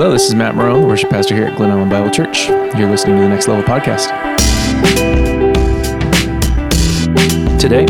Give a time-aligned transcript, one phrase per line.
[0.00, 2.48] Hello, this is Matt Marron, the worship pastor here at Glen Ellyn Bible Church.
[2.48, 4.08] You're listening to the Next Level podcast.
[7.60, 7.84] Today,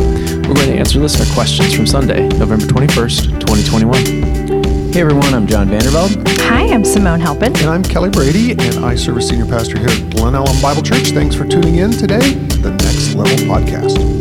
[0.48, 4.93] we're going to answer listener questions from Sunday, November 21st, 2021.
[4.93, 6.27] Hey everyone, I'm John Vandervelde.
[6.48, 7.57] Hi, I'm Simone Halpin.
[7.59, 10.82] And I'm Kelly Brady, and I serve as senior pastor here at Glen Ellyn Bible
[10.82, 11.11] Church.
[11.11, 14.20] Thanks for tuning in today to the Next Level Podcast.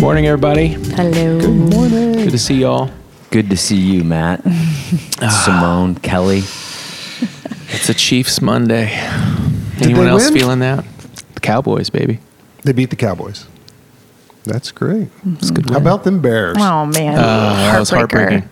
[0.00, 0.68] Morning, everybody.
[0.68, 1.38] Hello.
[1.40, 2.12] Good morning.
[2.14, 2.90] Good to see y'all.
[3.30, 4.42] Good to see you, Matt.
[5.44, 6.38] Simone, Kelly.
[6.38, 8.88] It's a Chiefs Monday.
[9.80, 10.34] Anyone they else win?
[10.38, 10.84] feeling that?
[11.34, 12.18] The Cowboys, baby.
[12.64, 13.46] They beat the Cowboys.
[14.44, 15.08] That's great.
[15.34, 15.66] It's a good.
[15.68, 15.82] How win.
[15.82, 16.56] about them Bears?
[16.58, 18.48] Oh man, Uh, that was heartbreaking.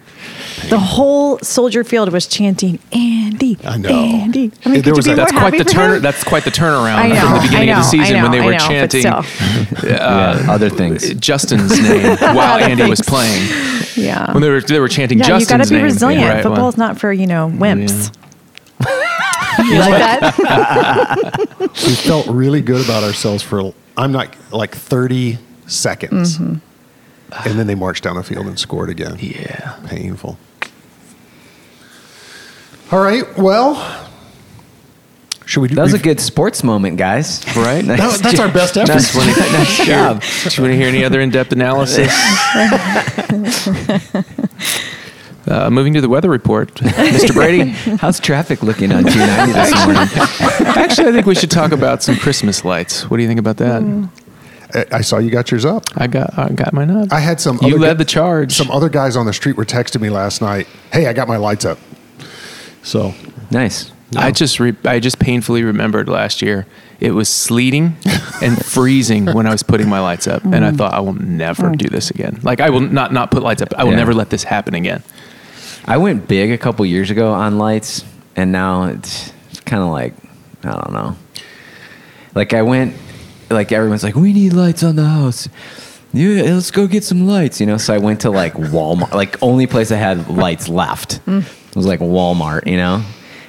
[0.68, 3.56] The whole Soldier Field was chanting Andy.
[3.64, 3.88] I know.
[3.90, 4.52] Andy.
[4.64, 5.96] I mean, There was a- That's quite the turn.
[5.96, 6.02] him?
[6.02, 8.32] That's quite the turnaround I know, from the beginning I of the season I when
[8.32, 9.22] they were know, chanting uh,
[9.84, 11.14] yeah, other things.
[11.14, 13.48] Justin's name while Other Andy was playing.
[13.96, 14.32] Yeah.
[14.32, 15.58] When they were they were chanting yeah, Justin's name.
[15.58, 16.20] you got Justin's to be resilient.
[16.22, 18.14] Yeah, right, well, Football's not for you know wimps.
[19.58, 21.58] you like that?
[21.58, 26.38] We felt really good about ourselves for, I'm not, like 30 seconds.
[26.38, 27.48] Mm-hmm.
[27.48, 29.16] And then they marched down the field and scored again.
[29.20, 29.76] Yeah.
[29.86, 30.38] Painful.
[32.90, 33.24] All right.
[33.36, 33.74] Well,
[35.44, 37.44] should we do That was a good sports moment, guys.
[37.56, 37.84] Right?
[37.84, 38.94] Nice that's our best effort.
[38.94, 40.22] Nice, wanna- nice job.
[40.22, 42.08] Do you want to hear any other in-depth analysis?
[45.48, 47.34] uh, moving to the weather report, Mr.
[47.34, 47.70] Brady.
[47.98, 50.76] How's traffic looking on 290 this morning?
[50.76, 53.08] Actually, I think we should talk about some Christmas lights.
[53.10, 53.82] What do you think about that?
[53.82, 54.08] I-
[54.92, 55.84] I saw you got yours up.
[55.96, 57.10] I got I got mine up.
[57.10, 57.58] I had some.
[57.62, 58.52] You other led gu- the charge.
[58.52, 60.66] Some other guys on the street were texting me last night.
[60.92, 61.78] Hey, I got my lights up.
[62.82, 63.14] So
[63.50, 63.92] Nice.
[64.16, 66.66] I just re- I just painfully remembered last year.
[66.98, 67.96] It was sleeting
[68.42, 70.78] and freezing when I was putting my lights up, and I mm.
[70.78, 71.76] thought I will never mm.
[71.76, 72.40] do this again.
[72.42, 73.74] Like I will not not put lights up.
[73.76, 73.98] I will Yeah.
[73.98, 75.02] never let this happen again.
[75.86, 78.04] I went big a couple years ago on lights,
[78.34, 79.32] and now it's
[79.66, 80.14] kind of like
[80.64, 81.16] I don't know.
[82.34, 82.94] Like I went,
[83.50, 85.48] like everyone's like, we need lights on the house.
[86.14, 87.60] Yeah, let's go get some lights.
[87.60, 91.24] You know, so I went to like Walmart, like only place I had lights left
[91.26, 91.44] mm.
[91.74, 92.66] Was like Walmart.
[92.66, 93.02] You know,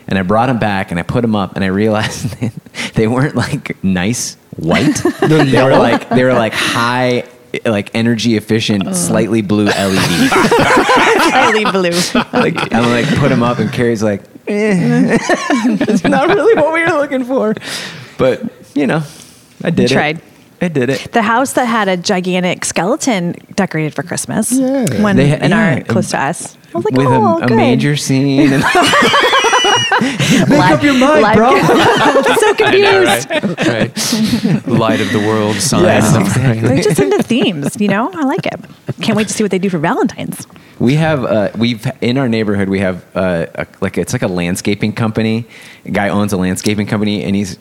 [0.07, 2.35] and I brought them back and I put them up, and I realized
[2.95, 4.95] they weren't like nice white.
[5.21, 7.23] they were like they were like high.
[7.65, 10.29] Like energy efficient, slightly blue LED.
[10.29, 11.89] Slightly blue.
[12.31, 15.17] like I'm like put him up, and Carrie's like, eh.
[15.19, 17.55] it's not really what we were looking for,
[18.19, 18.43] but
[18.75, 19.01] you know,
[19.63, 19.99] I did You it.
[19.99, 20.21] tried.
[20.61, 21.11] I did it.
[21.11, 24.51] The house that had a gigantic skeleton decorated for Christmas.
[24.51, 25.01] Yeah.
[25.01, 26.55] When They ha- in yeah, our close to us.
[26.73, 28.63] I was like, With oh, a, a major scene, and
[30.49, 31.49] Make up your mind, bro.
[31.55, 33.29] I'm so confused.
[33.29, 33.67] right?
[33.67, 34.67] right.
[34.67, 35.83] Light of the world sign.
[35.83, 36.67] Yes, exactly.
[36.67, 38.09] They're just into themes, you know.
[38.13, 38.59] I like it.
[39.01, 40.47] Can't wait to see what they do for Valentine's.
[40.79, 44.27] we have uh, we've in our neighborhood we have uh, a, like it's like a
[44.27, 45.45] landscaping company.
[45.85, 47.57] A guy owns a landscaping company, and he's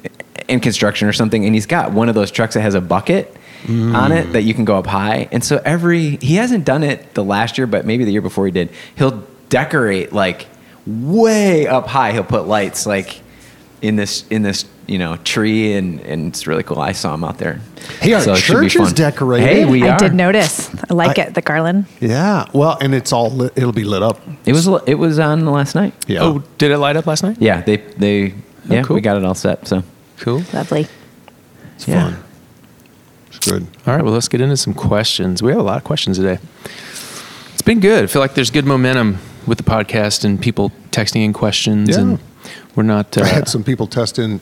[0.48, 3.34] in construction or something, and he's got one of those trucks that has a bucket.
[3.66, 7.14] On it that you can go up high, and so every he hasn't done it
[7.14, 8.70] the last year, but maybe the year before he did.
[8.96, 10.46] He'll decorate like
[10.86, 12.12] way up high.
[12.12, 13.20] He'll put lights like
[13.82, 16.78] in this in this you know tree, and and it's really cool.
[16.78, 17.60] I saw him out there.
[18.00, 19.46] Hey, our So it should be church is decorated.
[19.46, 19.98] Hey, we I are.
[19.98, 20.70] did notice.
[20.90, 21.34] I like I- it.
[21.34, 21.86] The garland.
[22.00, 22.46] yeah.
[22.54, 24.20] Well, and it's all lit, it'll be lit up.
[24.46, 25.94] It was it was on last night.
[26.06, 26.22] Yeah.
[26.22, 27.36] Oh, did it light up last night?
[27.40, 28.34] Yeah, they they oh,
[28.74, 28.94] yeah cool.
[28.94, 29.66] we got it all set.
[29.68, 29.82] So
[30.18, 30.42] Cool.
[30.52, 30.86] Lovely.
[31.76, 32.10] it's yeah.
[32.14, 32.24] fun.
[33.48, 33.66] It's good.
[33.86, 35.42] All right, well, let's get into some questions.
[35.42, 36.38] We have a lot of questions today.
[37.52, 38.04] It's been good.
[38.04, 42.00] I feel like there's good momentum with the podcast and people texting in questions, Yeah.
[42.00, 42.18] and
[42.76, 43.16] we're not.
[43.16, 44.40] Uh, I had some people test in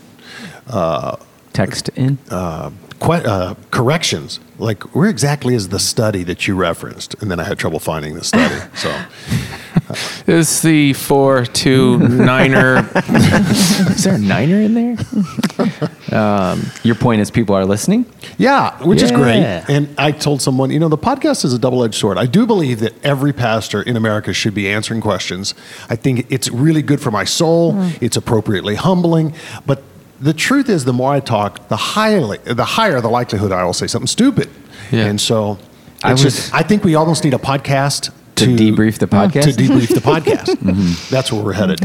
[1.53, 2.17] text in.
[2.29, 2.73] que-
[3.03, 7.15] uh, corrections, like where exactly is the study that you referenced?
[7.21, 8.55] And then I had trouble finding the study.
[8.77, 9.95] So uh.
[10.27, 12.79] It's the four two niner.
[13.09, 14.97] is there a niner in there?
[16.13, 18.07] Um, your point is people are listening.
[18.39, 19.43] yeah, which is great.
[19.69, 22.17] And I told someone, you know, the podcast is a double-edged sword.
[22.17, 25.53] I do believe that every pastor in America should be answering questions.
[25.91, 27.75] I think it's really good for my soul.
[27.75, 27.99] Mm.
[28.01, 29.35] It's appropriately humbling,
[29.67, 29.83] but
[30.21, 33.73] the truth is, the more I talk, the higher the higher the likelihood I will
[33.73, 34.49] say something stupid.
[34.91, 35.07] Yeah.
[35.07, 35.59] And so,
[36.05, 39.45] I was- just, I think we almost need a podcast To debrief the podcast?
[39.45, 41.09] To debrief the podcast.
[41.11, 41.81] That's where we're headed.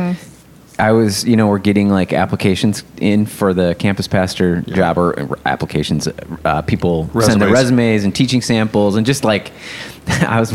[0.80, 5.20] I was, you know, we're getting like applications in for the campus pastor job or
[5.20, 6.08] uh, applications.
[6.44, 7.52] Uh, people send their Resumes.
[7.52, 9.52] resumes and teaching samples, and just like
[10.08, 10.50] I was,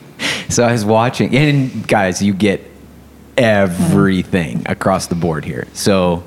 [0.50, 1.34] so I was watching.
[1.34, 2.60] And guys, you get
[3.38, 5.66] everything across the board here.
[5.72, 6.22] So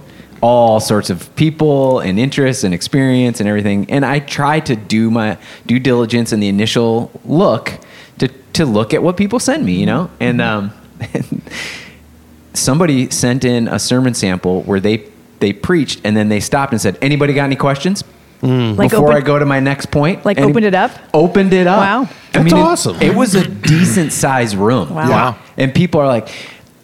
[0.45, 3.89] all sorts of people and interests and experience and everything.
[3.89, 7.79] And I try to do my due diligence in the initial look
[8.19, 10.11] to to look at what people send me, you know?
[10.19, 10.71] And um,
[12.53, 15.09] somebody sent in a sermon sample where they
[15.39, 18.03] they preached and then they stopped and said, "Anybody got any questions?"
[18.41, 20.91] Like Before open- I go to my next point, Like Any- opened it up?
[21.15, 21.79] Opened it up.
[21.79, 22.01] Wow.
[22.03, 23.01] I That's mean, it- awesome.
[23.01, 24.93] It, was a decent sized room.
[24.93, 25.09] Wow.
[25.09, 25.37] Wow.
[25.57, 26.27] And people are like,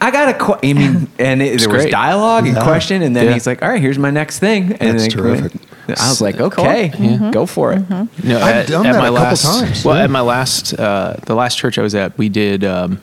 [0.01, 0.77] I got a question.
[0.77, 1.91] I mean, and it, there was great.
[1.91, 2.63] dialogue and Yeah.
[2.63, 3.33] question, and then Yeah.
[3.33, 5.53] he's like, "All right, here's my next thing." And That's then terrific.
[5.89, 6.91] I was like, "Okay,
[7.31, 10.03] go for it." No, I've done that a couple times, Well, yeah.
[10.03, 12.63] at my last, uh, the last church I was at, we did.
[12.63, 12.99] Um,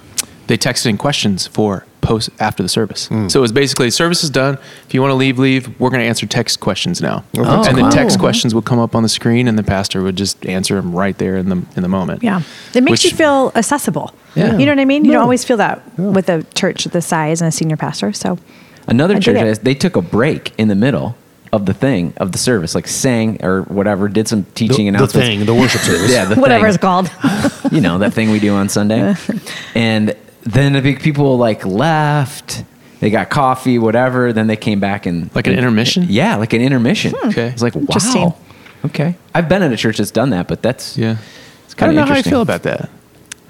[0.49, 3.07] they texted in questions for post after the service.
[3.09, 3.29] Hmm.
[3.29, 4.59] So it was basically service is done.
[4.87, 5.79] If you want to leave, leave.
[5.79, 7.85] We're going to answer text questions now, Oh, and cool.
[7.85, 10.75] the text questions would come up on the screen, and the pastor would just answer
[10.77, 12.23] them right there in the in the moment.
[12.23, 12.41] Yeah.
[12.75, 14.15] It makes Which- you feel accessible.
[14.35, 14.57] Yeah.
[14.57, 15.05] You know what I mean?
[15.05, 15.17] You Yeah.
[15.19, 18.13] don't always feel that with a church this size and a senior pastor.
[18.13, 18.39] So
[18.87, 21.15] Another I church, they took a break in the middle
[21.53, 25.07] of the thing of the service, like sang or whatever, did some teaching the, the
[25.07, 26.11] thing, the worship service.
[26.11, 26.75] Yeah, the whatever thing.
[26.75, 27.11] it's called.
[27.73, 29.15] you know that thing we do on Sunday.
[29.75, 30.15] and
[30.53, 32.65] then the big people like left.
[33.01, 34.33] They got coffee, whatever.
[34.33, 36.07] Then they came back and Like an intermission?
[36.09, 37.13] Yeah, like an intermission.
[37.17, 37.29] Hmm.
[37.29, 37.47] Okay.
[37.49, 38.37] It's like wow.
[38.85, 41.17] Okay, I've been at a church that's done that, but that's Yeah.
[41.65, 42.31] It's I don't kinda know how I interesting.
[42.31, 42.89] feel about that.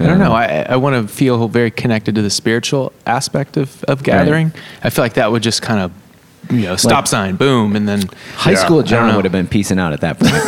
[0.00, 0.32] I don't know.
[0.32, 4.52] I, I want to feel very connected to the spiritual aspect of, of gathering.
[4.84, 5.90] I feel like that would just kind of,
[6.50, 8.02] you know, stop Like- sign, boom, and then
[8.34, 8.56] High Yeah.
[8.64, 10.32] school I John would have been piecing out at that point.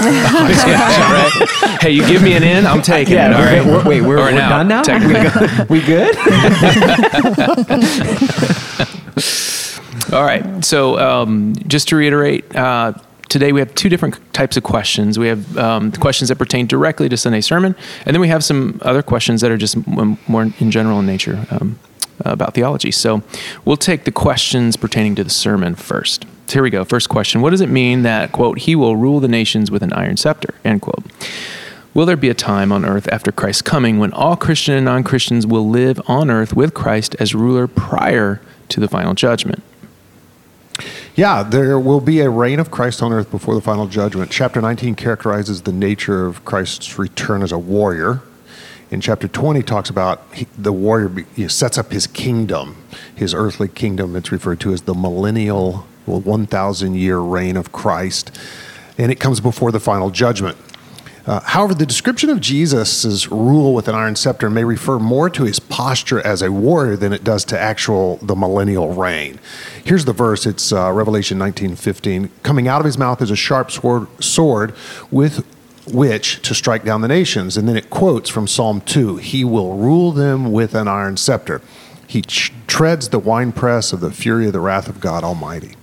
[0.70, 1.78] Yeah, right?
[1.80, 3.32] Hey, you give me an in, I'm taking it.
[3.32, 3.64] All right.
[3.64, 4.82] Wait, wait, we're, we're an out, done now.
[4.82, 5.66] technically.
[5.68, 6.16] we good?
[10.12, 10.64] All right.
[10.64, 12.94] So, um, just to reiterate, uh,
[13.28, 15.18] today we have two different types of questions.
[15.18, 17.76] We have um, questions that pertain directly to Sunday sermon,
[18.06, 21.06] and then we have some other questions that are just m- more in general in
[21.06, 21.78] nature um,
[22.24, 22.90] Uh, about theology.
[22.90, 23.22] So,
[23.64, 26.26] we'll take the questions pertaining to the sermon first.
[26.46, 26.84] So here we go.
[26.84, 29.92] First question: What does it mean that quote He will rule the nations with an
[29.92, 30.54] iron scepter?
[30.64, 31.04] End quote.
[31.92, 35.02] Will there be a time on earth after Christ's coming when all Christian and non
[35.02, 39.62] Christians will live on earth with Christ as ruler prior to the final judgment?
[41.16, 44.30] Yeah, there will be a reign of Christ on earth before the final judgment.
[44.30, 48.22] Chapter 19 characterizes the nature of Christ's return as a warrior.
[48.90, 52.76] In chapter 20 talks about he, the warrior he sets up his kingdom,
[53.14, 54.16] his earthly kingdom.
[54.16, 58.36] It's referred to as the millennial, well, 1,000 year reign of Christ.
[58.98, 60.58] And it comes before the final judgment.
[61.26, 65.44] Uh, however, the description of Jesus' rule with an iron scepter may refer more to
[65.44, 69.38] his posture as a warrior than it does to actual the millennial reign.
[69.84, 70.46] Here's the verse.
[70.46, 72.30] It's uh, Revelation 19:15.
[72.42, 74.74] Coming out of his mouth is a sharp sword, sword
[75.10, 75.44] with
[75.92, 77.56] which to strike down the nations.
[77.56, 81.60] And then it quotes from Psalm 2 He will rule them with an iron scepter.
[82.06, 85.76] He ch- treads the winepress of the fury of the wrath of God Almighty.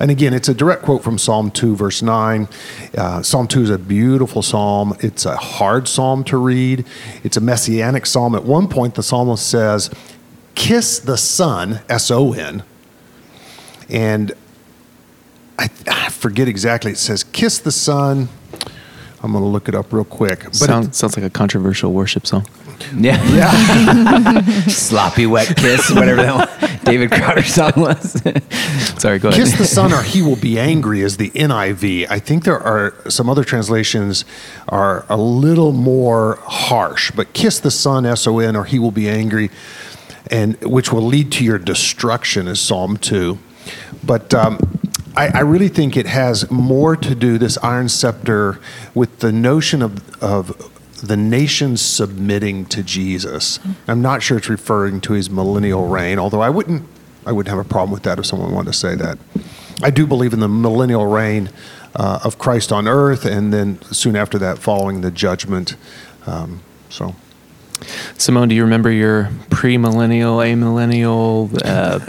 [0.00, 2.48] And again, it's a direct quote from Psalm 2, verse 9.
[2.96, 4.96] Uh, psalm 2 is a beautiful psalm.
[5.00, 6.84] It's a hard psalm to read,
[7.22, 8.34] it's a messianic psalm.
[8.34, 9.90] At one point, the psalmist says,
[10.54, 12.62] Kiss the Son, S O N.
[13.88, 14.32] And
[15.58, 16.92] I, I forget exactly.
[16.92, 18.28] It says, Kiss the Son.
[19.22, 20.44] I'm going to look it up real quick.
[20.44, 22.46] But Sound, sounds like a controversial worship song.
[22.96, 23.22] Yeah.
[23.32, 24.42] yeah.
[24.66, 28.12] Sloppy wet kiss, whatever that one, David Crowder song was.
[28.98, 29.40] Sorry, go ahead.
[29.40, 32.06] Kiss the Son or He will be angry is the NIV.
[32.10, 34.24] I think there are some other translations
[34.68, 38.90] are a little more harsh, but kiss the Son, S O N, or He will
[38.90, 39.50] be angry,
[40.30, 43.38] and which will lead to your destruction is Psalm 2.
[44.04, 44.80] But um,
[45.16, 48.58] I, I really think it has more to do, this iron scepter,
[48.94, 50.70] with the notion of, of
[51.02, 53.58] the nation submitting to Jesus.
[53.88, 56.88] I'm not sure it's referring to his millennial reign, although I wouldn't
[57.24, 59.16] I wouldn't have a problem with that if someone wanted to say that.
[59.82, 61.50] I do believe in the millennial reign
[61.94, 65.76] uh, of Christ on earth, and then soon after that, following the judgment.
[66.26, 67.14] Um, so,
[68.18, 72.00] Simone, do you remember your pre-millennial, amillennial, uh,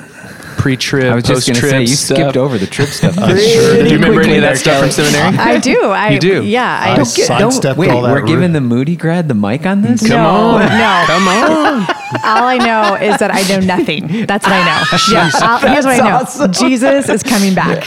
[0.64, 2.18] pre-trip, I was just going to post-trip say, you stuff?
[2.18, 3.18] skipped over the trip stuff.
[3.24, 3.84] Uh, sure.
[3.84, 5.38] Do you remember any of that stuff from seminary?
[5.38, 5.82] I do.
[5.92, 6.44] I You do?
[6.44, 6.64] Yeah.
[6.82, 8.28] I I don't get- sidestepped wait, all that we're route.
[8.28, 10.02] giving the Moody grad the mic on this?
[10.08, 10.60] Come No, on.
[10.62, 11.04] no.
[11.08, 11.96] Come on.
[12.24, 14.26] All I know is that I know nothing.
[14.28, 14.98] That's what I know.
[15.12, 15.30] Yeah.
[15.34, 16.16] I'll- here's what I know.
[16.18, 16.52] Awesome.
[16.54, 17.84] Jesus is coming back.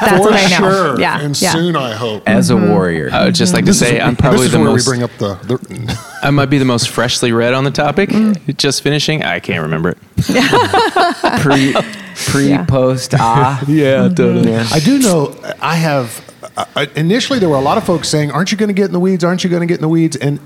[0.00, 0.70] That's for what I know.
[0.70, 1.20] sure, Yeah.
[1.20, 1.52] and yeah.
[1.52, 2.22] soon I hope.
[2.28, 3.10] As a warrior.
[3.12, 4.86] I would just like to This is- say I'm probably this is the where most.
[4.86, 5.34] we bring up the.
[5.46, 8.10] the I might be the most freshly read on the topic.
[8.56, 9.22] Just finishing.
[9.22, 9.98] I can't remember it.
[11.40, 11.74] pre,
[12.16, 12.64] pre, Yeah.
[12.64, 13.62] post, ah.
[13.68, 14.54] Yeah, totally.
[14.54, 16.22] I do know I have.
[16.56, 18.92] Uh, initially, there were a lot of folks saying, "Aren't you going to get in
[18.92, 19.24] the weeds?
[19.24, 20.38] Aren't you going to get in the weeds?" And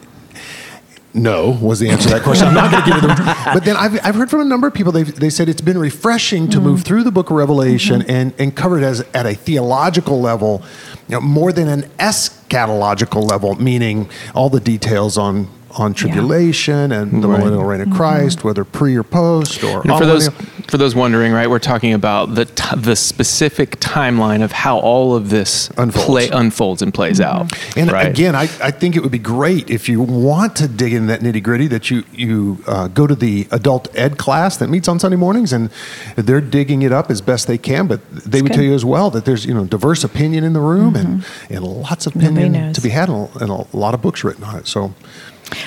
[1.14, 2.48] no was the answer to that question.
[2.48, 3.36] I'm not going to give into the.
[3.52, 4.92] But then I've, I've heard from a number of people.
[4.92, 8.10] They they said it's been refreshing to move through the Book of Revelation mm-hmm.
[8.10, 10.62] and and cover it as at a theological level,
[11.08, 17.22] you know, more than an eschatological level, meaning all the details on on tribulation and
[17.22, 17.38] the Right.
[17.38, 20.70] millennial reign of Christ, whether pre or post or And for those amillennial.
[20.70, 25.14] for those wondering, right, we're talking about the t- the specific timeline of how all
[25.14, 26.06] of this Unfolds.
[26.06, 27.52] play unfolds and plays out.
[27.76, 28.06] And right?
[28.08, 31.20] again, I, I think it would be great if you want to dig in that
[31.20, 34.98] nitty gritty that you you uh, go to the adult ed class that meets on
[34.98, 35.70] Sunday mornings, and
[36.16, 37.86] they're digging it up as best they can.
[37.86, 38.56] But they would good.
[38.56, 41.62] tell you as well that there's you know diverse opinion in the room and and
[41.64, 44.56] lots of opinion to be had and a, and a lot of books written on
[44.56, 44.66] it.
[44.66, 44.92] So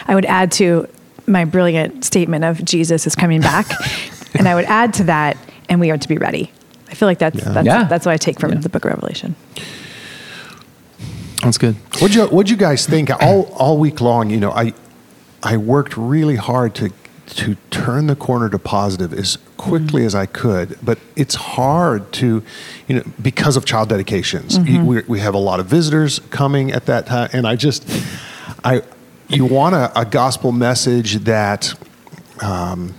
[0.07, 0.87] I would add to
[1.27, 3.67] my brilliant statement of Jesus is coming back,
[4.35, 5.37] and I would add to that,
[5.69, 6.51] and we are to be ready.
[6.89, 7.51] I feel like that's Yeah.
[7.51, 7.83] that's, Yeah.
[7.85, 8.59] that's what I take from Yeah.
[8.59, 9.35] the Book of Revelation.
[11.41, 11.75] That's good.
[11.99, 14.29] What'd you What'd you guys think all all week long?
[14.29, 14.73] You know, I
[15.41, 16.91] I worked really hard to
[17.35, 20.07] to turn the corner to positive as quickly mm-hmm.
[20.07, 22.43] as I could, but it's hard to,
[22.87, 24.57] you know, because of child dedications.
[24.57, 24.85] You- mm-hmm.
[24.85, 27.87] We, we have a lot of visitors coming at that time, and I just,
[28.65, 28.81] I,
[29.31, 31.73] you want a, a gospel message that.
[32.41, 32.93] Um,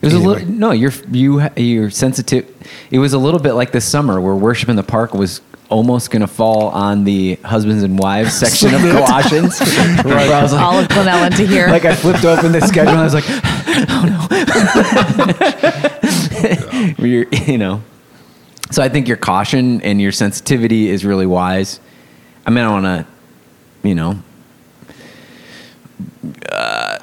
[0.00, 0.32] It was Anyway.
[0.34, 0.70] a little no.
[0.72, 2.44] You're you you're sensitive.
[2.90, 6.10] It was a little bit like this summer where worship in the park was almost
[6.10, 9.58] going to fall on the husbands and wives section of Colossians.
[10.04, 11.68] Where I was like, All of Glen Ellyn to hear.
[11.68, 13.24] like I flipped open the schedule and I was like,
[13.88, 14.04] oh
[16.98, 17.04] no.
[17.06, 17.82] you're, you know.
[18.70, 21.80] So I think your caution and your sensitivity is really wise.
[22.46, 23.06] I mean, I want to,
[23.88, 24.18] you know,
[26.50, 26.98] uh,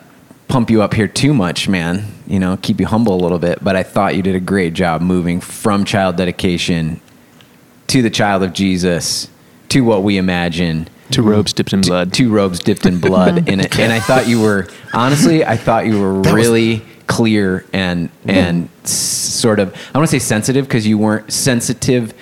[0.47, 2.05] pump you up here too much, man.
[2.27, 3.63] You know, keep you humble a little bit.
[3.63, 7.01] But I thought you did a great job moving from child dedication
[7.87, 9.29] to the child of Jesus
[9.69, 12.13] to what we imagine Two robes dipped in blood.
[12.13, 15.85] two robes dipped in blood and it, and I thought you were honestly I thought
[15.85, 20.23] you were That was- really clear and and s- sort of I want to say
[20.25, 22.13] sensitive because you weren't sensitive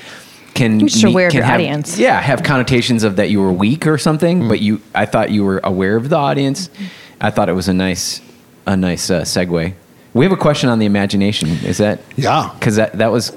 [0.54, 1.98] can You're just me- aware of can your have- audience.
[1.98, 4.50] yeah have connotations of that you were weak or something Mm.
[4.50, 6.70] but you I thought you were aware of the audience
[7.22, 8.22] I thought it was a nice
[8.66, 9.74] a nice uh, segue
[10.14, 12.50] we have a question on the imagination is that Yeah.
[12.60, 13.32] because that that was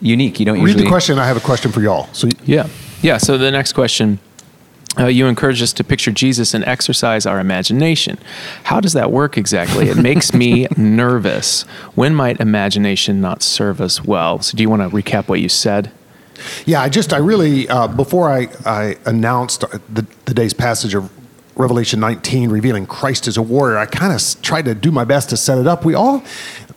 [0.00, 1.18] unique you don't read usually the question.
[1.18, 2.08] I have a question for y'all.
[2.12, 2.66] So Yeah.
[3.02, 3.18] Yeah.
[3.18, 4.18] So the next question.
[4.98, 8.18] Uh, you encourage us to picture Jesus and exercise our imagination.
[8.64, 9.88] How does that work exactly?
[9.88, 11.62] It makes me nervous.
[11.94, 14.40] When might imagination not serve us well?
[14.40, 15.92] So, do you want to recap what you said?
[16.66, 21.10] Yeah, I just, I really, uh, before I, I announced the, the day's passage of
[21.56, 25.30] Revelation 19, revealing Christ as a warrior, I kind of tried to do my best
[25.30, 25.84] to set it up.
[25.84, 26.22] We all,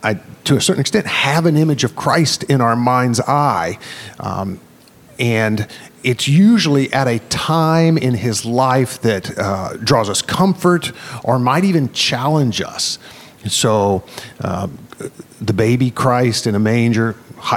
[0.02, 0.16] I,
[0.46, 3.78] to a certain extent, have an image of Christ in our mind's eye.
[4.20, 4.60] Um,
[5.20, 5.68] and
[6.04, 10.92] it's usually at a time in his life that uh, draws us comfort
[11.24, 12.98] or might even challenge us.
[13.48, 14.04] So,
[14.40, 14.68] uh,
[15.40, 17.16] the baby Christ in a manger,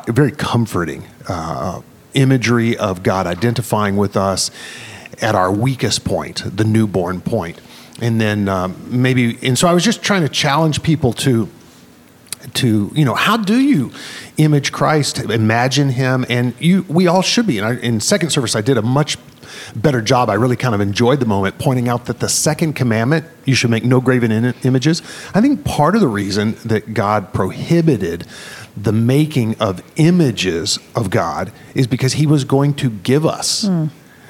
[0.08, 1.82] very comforting uh,
[2.14, 4.50] imagery of God identifying with us
[5.20, 7.60] at our weakest point, the newborn point.
[8.00, 11.48] And then um, maybe, and so I was just trying to challenge people to
[12.52, 13.90] to you know how do you
[14.36, 16.26] image christ imagine him?
[16.28, 17.58] And you we all should be.
[17.58, 19.16] And I, in second service i did a much
[19.74, 20.28] better job.
[20.28, 23.70] I really kind of enjoyed the moment pointing out that the second commandment you should
[23.70, 25.00] make no graven in- images.
[25.34, 28.26] I think part of the reason that god prohibited
[28.76, 33.68] the making of images of god is because he was going to give us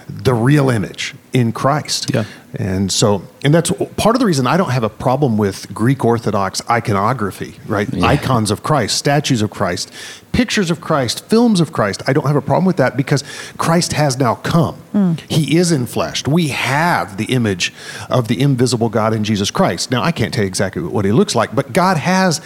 [0.09, 2.25] the real image in christ Yeah.
[2.55, 6.05] and so, and that's part of the reason I don't have a problem with Greek
[6.05, 7.89] Orthodox iconography, right?
[8.03, 9.91] Icons of Christ, statues of Christ,
[10.33, 12.03] pictures of Christ, films of Christ.
[12.07, 13.25] I don't have a problem with that because
[13.59, 15.17] Christ has now come.
[15.29, 16.25] He is in flesh.
[16.27, 17.73] We have the image
[18.11, 19.91] of the invisible God in Jesus Christ.
[19.91, 22.41] Now, I can't tell you exactly what he looks like, but God has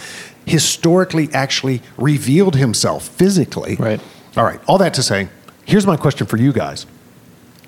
[0.49, 3.75] historically actually revealed himself physically.
[3.75, 4.01] Right.
[4.35, 4.59] All right.
[4.67, 5.29] All that to say,
[5.65, 6.85] here's my question for you guys.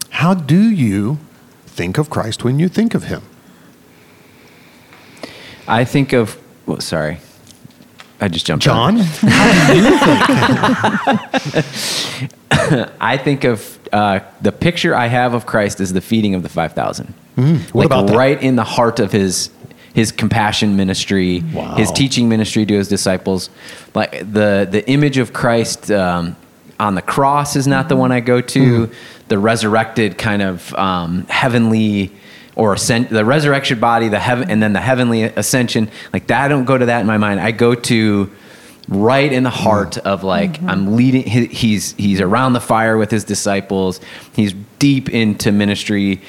[0.10, 1.20] How do you
[1.66, 3.22] think of Christ when you think of him?
[5.68, 7.20] I think of well, sorry
[8.22, 8.98] I just jumped on.
[8.98, 9.06] John?
[13.00, 16.50] I think of uh, the picture I have of Christ as the feeding of the
[16.50, 17.14] 5,000.
[17.36, 18.16] Mm, what like about that?
[18.16, 19.50] right in the heart of his
[19.94, 21.76] his compassion ministry, Wow.
[21.76, 23.50] his teaching ministry to his disciples.
[23.94, 26.36] Like the the image of Christ um,
[26.80, 28.88] on the cross is not the one I go to.
[28.88, 28.94] Mm.
[29.28, 32.12] The resurrected kind of um, heavenly
[32.56, 35.90] or ascent, the resurrection body, the heaven, and then the heavenly ascension.
[36.12, 37.40] Like that, I don't go to that in my mind.
[37.40, 38.30] I go to
[38.90, 41.24] right in the heart of like I'm leading.
[41.24, 44.02] he- He's he's around the fire with his disciples.
[44.36, 46.22] He's deep into ministry,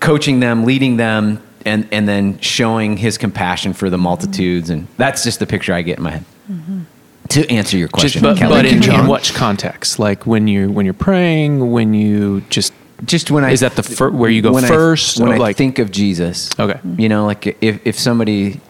[0.00, 4.70] coaching them, leading them, and and then showing his compassion for the multitudes.
[4.70, 6.24] And that's just the picture I get in my head.
[6.50, 6.80] Mm-hmm.
[7.30, 8.54] To answer your Just, question, but, Kelly.
[8.54, 9.00] but in, John.
[9.00, 9.98] in what context?
[9.98, 12.72] Like when you when you're praying, when you just
[13.04, 15.36] just when I Is that the fir- where you go when I- first, when I
[15.38, 16.50] like- think of Jesus.
[16.58, 16.78] Okay.
[16.98, 18.60] you know, like if if somebody,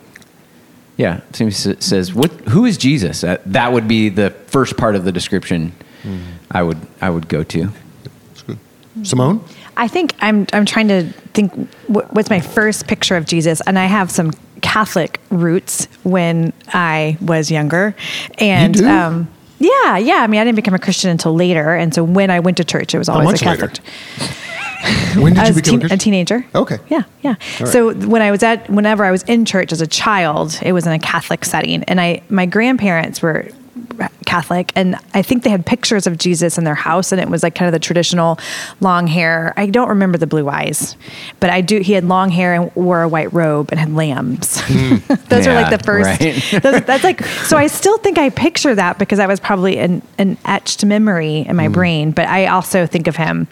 [0.97, 2.31] yeah, somebody says, "What?
[2.51, 5.73] Who is Jesus?" That, that would be the first part of the description.
[6.05, 6.21] Mm.
[6.53, 7.71] I would I would go to.
[8.33, 8.59] It's good.
[9.03, 9.43] Simone?
[9.77, 11.05] I think I'm I'm trying to
[11.35, 11.53] think
[11.89, 17.51] what's my first picture of Jesus, and I have some Catholic roots when I was
[17.51, 17.95] younger,
[18.39, 19.29] and You um,
[19.59, 20.17] yeah, yeah.
[20.17, 22.65] I mean, I didn't become a Christian until later, and so when I went to
[22.65, 23.79] church, it was always a Catholic.
[25.17, 26.45] When did I you become teen- a a teenager.
[26.55, 26.77] Okay.
[26.89, 27.37] Yeah, yeah.
[27.59, 27.69] Right.
[27.69, 30.87] So when I was at, whenever I was in church as a child, it was
[30.87, 33.49] in a Catholic setting, and I, my grandparents were
[34.25, 37.43] Catholic, and I think they had pictures of Jesus in their house, and it was
[37.43, 38.39] like kind of the traditional
[38.81, 39.55] long hair.
[39.57, 40.97] I don't remember the blue eyes,
[41.41, 41.81] but I do.
[41.81, 44.61] He had long hair and wore a white robe and had lambs.
[44.61, 44.97] Hmm.
[45.29, 46.21] those are like the first.
[46.21, 46.63] right.
[46.63, 47.57] those- that's like so.
[47.57, 51.57] I still think I picture that because that was probably an, an etched memory in
[51.57, 51.73] my hmm.
[51.73, 52.11] brain.
[52.11, 53.47] But I also think of him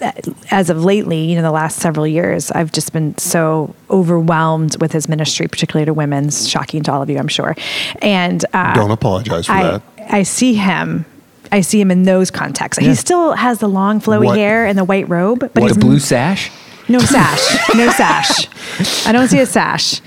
[0.00, 0.12] uh,
[0.50, 1.24] as of lately.
[1.24, 5.86] You know, the last several years, I've just been so overwhelmed with his ministry, particularly
[5.86, 6.30] to women.
[6.30, 7.54] Shocking to all of you, I'm sure.
[8.00, 9.82] And uh, Don't apologize I, that.
[10.10, 11.04] I see him.
[11.50, 12.82] I see him in those contexts.
[12.84, 15.76] He still has the long flowy What- hair and the white robe, but The he's
[15.76, 16.50] blue sash.
[16.88, 17.74] no sash.
[17.74, 19.06] No sash.
[19.06, 20.00] I don't see a sash.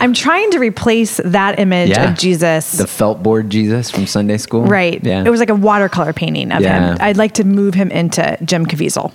[0.00, 2.10] I'm trying to replace that image Yeah.
[2.12, 2.72] of Jesus.
[2.72, 4.64] The felt board Jesus from Sunday school.
[4.64, 5.02] right.
[5.04, 5.22] Yeah.
[5.24, 6.92] It was like a watercolor painting of Yeah.
[6.92, 6.98] him.
[7.00, 9.12] I'd like to move him into Jim Caviezel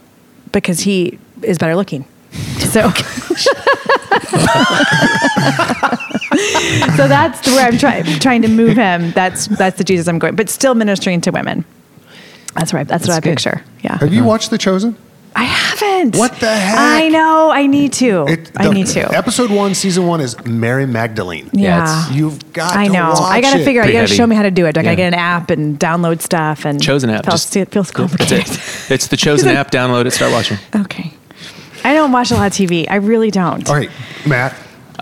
[0.53, 2.05] because he is better looking.
[2.77, 2.89] So,
[6.95, 9.11] so that's where I'm trying trying to move him.
[9.11, 11.65] That's that's the Jesus I'm going, but still ministering to women.
[12.55, 12.87] That's right.
[12.87, 13.63] That's, what I picture.
[13.83, 13.97] Yeah.
[13.99, 14.95] Have you watched The Chosen?
[15.35, 16.15] I haven't.
[16.15, 16.75] What the heck?
[16.79, 17.51] I know.
[17.51, 18.25] I need to.
[18.27, 19.15] It- I need to.
[19.15, 21.51] Episode one, season one is Mary Magdalene.
[21.53, 21.83] Yeah.
[21.83, 23.09] it's- You've got I to know.
[23.09, 23.87] watch I got to figure out.
[23.87, 24.69] You got to show me how to do it.
[24.75, 24.89] I got Yeah.
[24.91, 27.25] to get an app and download stuff and Chosen app.
[27.25, 28.51] Feels, Just- it feels That's complicated.
[28.55, 28.91] it.
[28.91, 29.69] It's the chosen app.
[29.69, 30.11] Download it.
[30.11, 30.57] Start watching.
[30.75, 31.13] okay.
[31.87, 32.85] I don't watch a lot of TV.
[32.89, 33.67] I really don't.
[33.69, 33.89] All right,
[34.25, 34.55] Matt.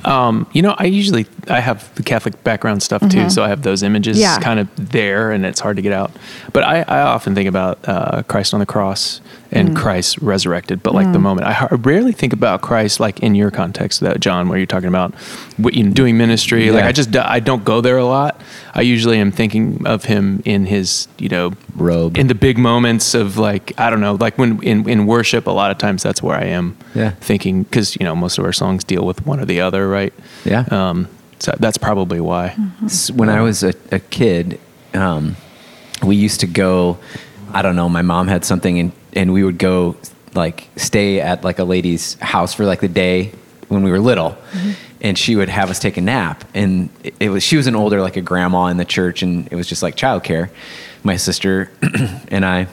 [0.04, 3.64] Um, you know, I usually I have the Catholic background stuff too, so I have
[3.64, 4.22] those images Mm-hmm.
[4.22, 4.40] Yeah.
[4.40, 6.12] kind of there, and it's hard to get out.
[6.54, 9.20] But I, I often think about uh, Christ on the cross
[9.52, 9.76] and Mm.
[9.76, 10.82] Christ resurrected.
[10.84, 14.20] But like the moment, I har- rarely think about Christ like in your context, that
[14.20, 15.14] John, where you're talking about
[15.58, 16.72] what, you know, doing ministry.
[16.72, 18.42] Like I just I don't go there a lot.
[18.74, 22.18] I usually am thinking of him in his you know Robe.
[22.18, 25.48] in the big moments of like I don't know, like when in in worship.
[25.48, 27.12] A lot of times that's where I am Yeah.
[27.22, 30.14] thinking because you know most of our songs deal with one or the other, right?
[30.44, 30.66] Yeah.
[30.72, 31.08] Um,
[31.40, 32.56] so that's probably why.
[32.86, 34.58] S- when I was a, a kid,
[34.94, 35.36] um,
[36.04, 36.98] we used to go.
[37.54, 37.88] I don't know.
[37.88, 39.96] My mom had something, and and we would go
[40.34, 43.32] like stay at like a lady's house for like the day
[43.70, 44.38] when we were little,
[45.02, 46.44] and she would have us take a nap.
[46.54, 49.48] And it, it was she was an older like a grandma in the church, and
[49.52, 50.50] it was just like childcare.
[51.04, 51.72] My sister
[52.30, 52.68] and I.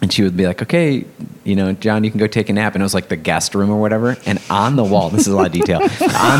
[0.00, 1.04] And she would be like, okay,
[1.42, 2.76] you know, John, you can go take a nap.
[2.76, 4.16] And it was like the guest room or whatever.
[4.26, 5.80] And on the wall, this is a lot of detail.
[5.82, 5.88] On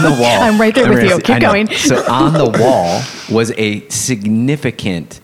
[0.02, 1.16] the wall, I'm right there with you.
[1.16, 1.66] I Keep going.
[1.74, 5.20] So on the wall was a significant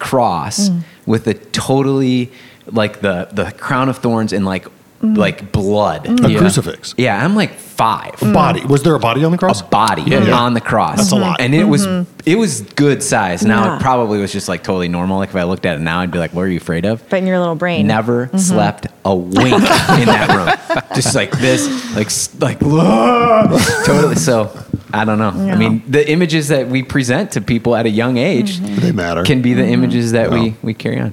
[0.00, 0.82] cross Mm.
[1.06, 2.32] with a totally
[2.70, 4.66] like the the crown of thorns and like
[5.02, 5.14] Mm.
[5.18, 6.08] like blood.
[6.24, 6.38] A Yeah.
[6.38, 6.94] crucifix.
[6.96, 8.14] Yeah, I'm like five.
[8.32, 8.64] Body.
[8.64, 9.60] Was there a body on the cross?
[9.60, 10.32] A body Yeah, yeah.
[10.38, 10.96] on the cross.
[10.96, 11.38] That's a lot.
[11.38, 11.86] And it was
[12.24, 13.44] it was good size.
[13.44, 13.68] Now Mm-hmm.
[13.72, 13.76] Yeah.
[13.76, 15.18] it probably was just like totally normal.
[15.18, 17.06] Like if I looked at it now, I'd be like, "What are you afraid of?"
[17.10, 17.86] But in your little brain.
[17.86, 18.38] Never Mm-hmm.
[18.38, 19.52] slept a wink
[20.00, 20.82] in that room.
[20.94, 22.58] Just like this, like s- like
[23.84, 24.14] totally.
[24.16, 24.50] So
[24.94, 25.28] I don't know.
[25.52, 28.76] I mean, the images that we present to people at a young age Mm-hmm.
[28.80, 29.24] They matter.
[29.24, 30.38] can be the images that Yeah.
[30.40, 31.12] we we carry on.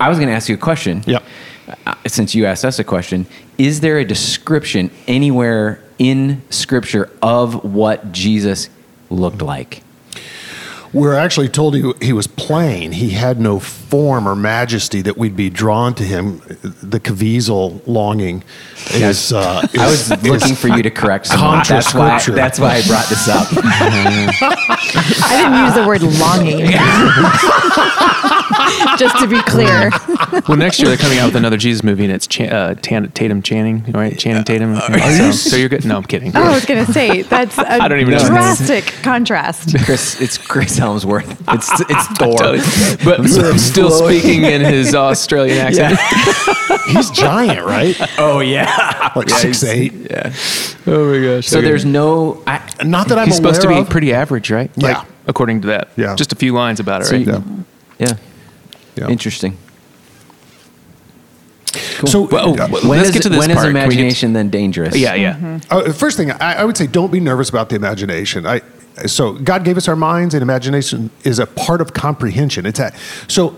[0.00, 1.02] I was going to ask you a question.
[1.06, 1.22] Yep.
[1.86, 7.64] Uh, since you asked us a question, is there a description anywhere in Scripture of
[7.64, 8.68] what Jesus
[9.10, 9.82] looked like?
[10.92, 12.92] We're actually told he, he was plain.
[12.92, 16.38] He had no form or majesty that we'd be drawn to him.
[16.38, 18.44] The Caviezel longing
[18.92, 19.32] is.
[19.32, 21.64] Uh, I was is- looking is for you to correct someone.
[21.66, 22.36] That's why, scripture.
[22.36, 23.48] that's why I brought this up.
[23.52, 26.70] I didn't use the word longing.
[28.98, 29.90] Just to be clear.
[30.48, 33.10] Well, next year they're coming out with another Jesus movie, and it's Ch- uh, Tan-
[33.12, 34.18] Tatum Channing, right?
[34.18, 34.76] Channing Tatum.
[34.76, 35.84] so, so you're good.
[35.86, 36.32] No, I'm kidding.
[36.34, 39.74] Oh, I was going to say, that's a I don't even know his drastic contrast.
[39.84, 41.30] Chris, it's Chris Hemsworth.
[41.54, 42.36] It's it's Thor.
[42.36, 42.58] Totally.
[43.04, 45.98] But s- still speaking in his Australian accent.
[46.88, 47.96] He's giant, right?
[48.18, 49.12] Oh yeah.
[49.16, 49.92] Like six eight.
[50.10, 50.32] Yeah.
[50.86, 51.46] Oh my gosh.
[51.46, 52.42] So there's no.
[52.46, 53.88] I, Not that I'm He's supposed to be of.
[53.88, 54.70] pretty average, right?
[54.76, 54.98] Yeah.
[54.98, 55.90] Like, according to that.
[55.96, 56.14] Yeah.
[56.16, 57.26] Just a few lines about it, So right?
[57.26, 57.32] you-
[57.98, 58.06] Yeah.
[58.08, 58.14] yeah.
[58.96, 59.08] Yeah.
[59.08, 59.56] Interesting.
[61.98, 62.08] Cool.
[62.08, 63.58] So, Well, oh, uh, when let's is, get to this when part.
[63.58, 64.96] is Can to- imagination then dangerous?
[64.96, 65.34] Yeah, yeah.
[65.34, 65.56] Mm-hmm.
[65.70, 68.46] Uh, first thing, I, I would say don't be nervous about the imagination.
[68.46, 68.60] I,
[69.06, 72.64] so God gave us our minds, and imagination is a part of comprehension.
[72.66, 72.92] It's a,
[73.26, 73.56] so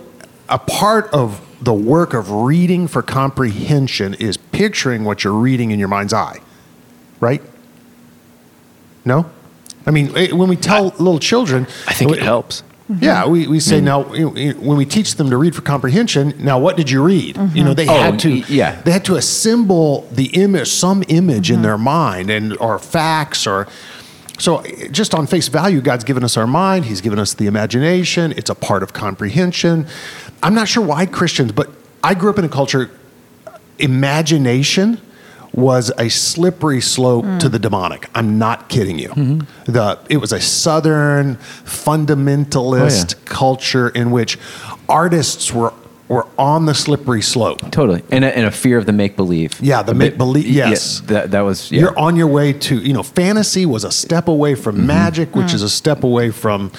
[0.49, 5.79] a part of the work of reading for comprehension is picturing what you're reading in
[5.79, 6.41] your mind's eye,
[7.21, 7.43] right?
[9.05, 9.31] No?
[9.87, 12.63] I mean, eh, when we tell little children, I think it helps.
[12.91, 13.03] Mm-hmm.
[13.03, 13.85] Yeah, we, we say mm-hmm.
[13.85, 16.35] now you know, when we teach them to read for comprehension.
[16.39, 17.37] Now, what did you read?
[17.37, 17.65] You mm-hmm.
[17.65, 18.31] know, they Oh, had to.
[18.31, 18.81] yeah.
[18.83, 23.67] they had to assemble the image, some image in their mind, and or facts, or
[24.39, 24.63] so.
[24.93, 26.85] Just on face value, God's given us our mind.
[26.85, 28.33] He's given us the imagination.
[28.37, 29.89] It's a part of comprehension.
[30.41, 31.69] I'm not sure why Christians, but
[32.05, 32.91] I grew up in a culture.
[33.79, 35.01] Imagination
[35.57, 37.53] was a slippery slope to hmm.
[37.53, 38.09] the demonic.
[38.15, 39.09] I'm not kidding you.
[39.09, 39.73] Mm-hmm.
[39.73, 44.39] The it was a southern fundamentalist Oh, culture in which
[44.89, 45.73] artists were
[46.09, 47.71] were on the slippery slope.
[47.73, 49.61] Totally, and a, and a fear of the make believe.
[49.61, 51.01] Yeah, the make-believe- yes.
[51.07, 51.73] that that was.
[51.73, 51.81] Yeah.
[51.81, 54.87] You're on your way to, you know, fantasy was a step away from Mm-hmm.
[54.87, 55.55] magic, which mm.
[55.55, 56.71] is a step away from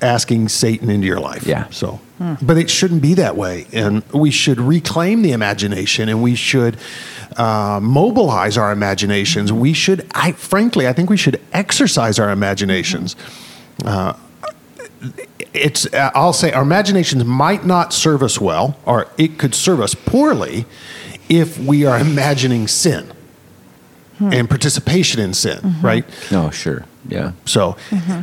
[0.00, 1.46] asking Satan into your life.
[1.46, 1.68] Yeah.
[1.70, 2.34] So, hmm.
[2.42, 3.66] but it shouldn't be that way.
[3.72, 6.76] And we should reclaim the imagination and we should
[7.36, 9.52] uh, mobilize our imaginations.
[9.52, 13.16] We should, I frankly, I think we should exercise our imaginations.
[13.84, 14.14] Uh,
[15.54, 19.80] it's uh, I'll say our imaginations might not serve us well, or it could serve
[19.80, 20.64] us poorly
[21.28, 23.12] if we are imagining sin
[24.20, 26.04] and participation in sin, right?
[26.30, 26.84] No, sure.
[27.08, 27.32] Yeah.
[27.44, 27.76] So,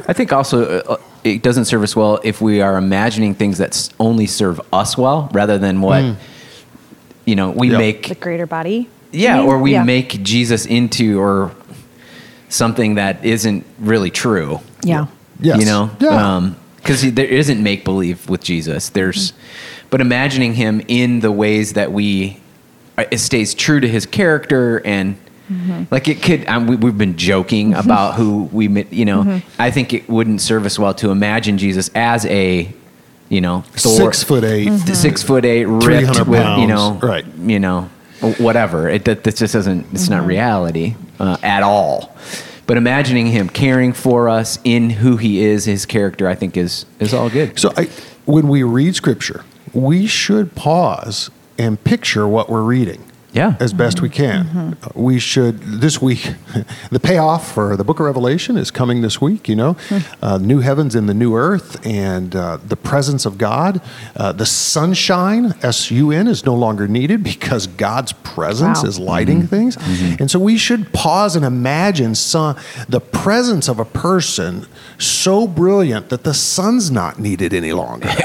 [0.07, 3.89] I think also uh, it doesn't serve us well if we are imagining things that
[3.99, 6.15] only serve us well, rather than what
[7.25, 7.77] you know we Yeah.
[7.77, 8.07] make.
[8.07, 8.87] The greater body.
[9.11, 9.49] Yeah, you mean?
[9.49, 9.83] or we Yeah.
[9.83, 11.51] make Jesus into or
[12.49, 14.59] something that isn't really true.
[14.83, 15.05] Yeah.
[15.39, 15.59] Yes.
[15.59, 16.49] You know, Yeah.
[16.77, 18.89] because there isn't make believe with Jesus.
[18.89, 19.87] There's, Mm-hmm.
[19.89, 22.39] but imagining him in the ways that we,
[22.97, 25.15] uh, it stays true to his character and.
[25.51, 25.85] Mm-hmm.
[25.89, 29.23] Like it could, um, we, we've been joking about who we, met, you know.
[29.23, 29.61] Mm-hmm.
[29.61, 32.71] I think it wouldn't serve us well to imagine Jesus as a,
[33.29, 34.93] you know, Thor, six foot 8 Mm-hmm.
[34.93, 37.25] six foot eight, ripped 300 with you know, pounds, right.
[37.47, 37.89] You know,
[38.37, 38.89] whatever.
[38.89, 39.87] It that, that just doesn't.
[39.93, 42.15] It's not reality uh, at all.
[42.67, 46.85] But imagining him caring for us in who he is, his character, I think is
[46.99, 47.59] is all good.
[47.59, 47.85] So, I,
[48.25, 53.03] when we read scripture, we should pause and picture what we're reading.
[53.31, 53.55] Yeah.
[53.59, 54.47] As best we can.
[54.81, 56.33] Uh, We should, this week,
[56.91, 59.77] the payoff for the book of Revelation is coming this week, you know.
[60.21, 63.81] Uh, new heavens and the new earth and uh, the presence of God.
[64.15, 68.89] Uh, the sunshine, S U N, is no longer needed because God's presence Wow.
[68.89, 69.77] is lighting things.
[70.19, 72.55] And so we should pause and imagine sun,
[72.87, 74.65] the presence of a person
[74.97, 78.09] so brilliant that the sun's not needed any longer.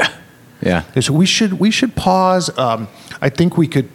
[0.63, 0.85] Yeah.
[0.95, 2.49] And so we should we should pause.
[2.59, 2.89] Um,
[3.21, 3.91] I think we could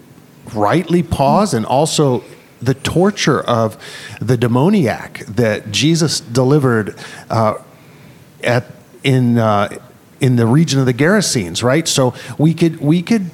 [0.56, 2.24] rightly pause, and also
[2.62, 3.78] the torture of
[4.20, 6.96] the demoniac that Jesus delivered
[7.30, 7.56] uh,
[8.44, 8.66] at
[9.04, 9.70] in uh,
[10.20, 11.64] in the region of the Gerasenes.
[11.64, 11.88] Right.
[11.88, 13.32] So we could we could.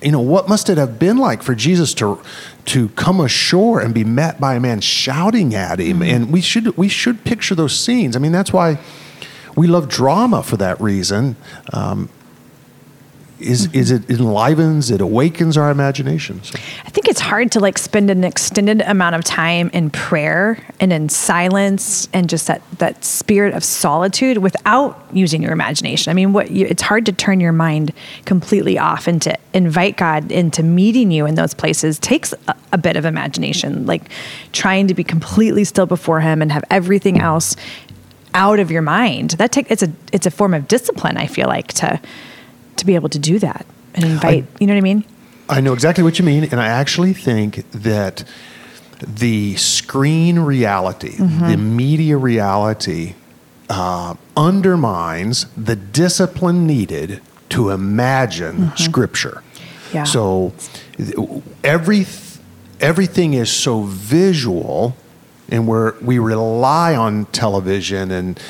[0.00, 2.20] You know what must it have been like for Jesus to
[2.64, 6.02] to come ashore and be met by a man shouting at him?
[6.02, 8.16] And we should we should picture those scenes.
[8.16, 8.80] I mean, that's why
[9.56, 11.36] we love drama for that reason.
[11.72, 12.08] Um,
[13.42, 13.78] is mm-hmm.
[13.78, 16.52] is it enlivens, it awakens our imaginations.
[16.84, 20.92] I think it's hard to like spend an extended amount of time in prayer and
[20.92, 26.10] in silence and just that that spirit of solitude without using your imagination.
[26.10, 27.92] I mean, what you, it's hard to turn your mind
[28.24, 32.78] completely off and to invite God into meeting you in those places takes a, a
[32.78, 34.10] bit of imagination, like
[34.52, 37.56] trying to be completely still before Him and have everything else
[38.34, 39.32] out of your mind.
[39.32, 41.16] That take it's a it's a form of discipline.
[41.16, 42.00] I feel like to
[42.76, 44.46] to be able to do that and invite.
[44.60, 45.04] you know what I mean?
[45.48, 48.24] I know exactly what you mean, and I actually think that
[49.00, 53.14] the screen reality, the media reality,
[53.68, 59.42] uh, undermines the discipline needed to imagine Scripture.
[59.92, 60.04] Yeah.
[60.04, 60.52] So
[61.64, 62.06] every
[62.80, 64.96] everything is so visual,
[65.48, 68.40] and we're we rely on television and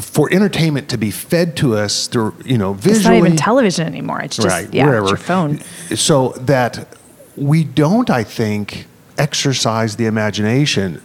[0.00, 3.86] for entertainment to be fed to us through you know visually It's not even television
[3.86, 4.20] anymore.
[4.20, 5.60] It's just right yeah, wherever it's your phone.
[5.96, 6.88] so that
[7.36, 11.00] we don't i think exercise the imagination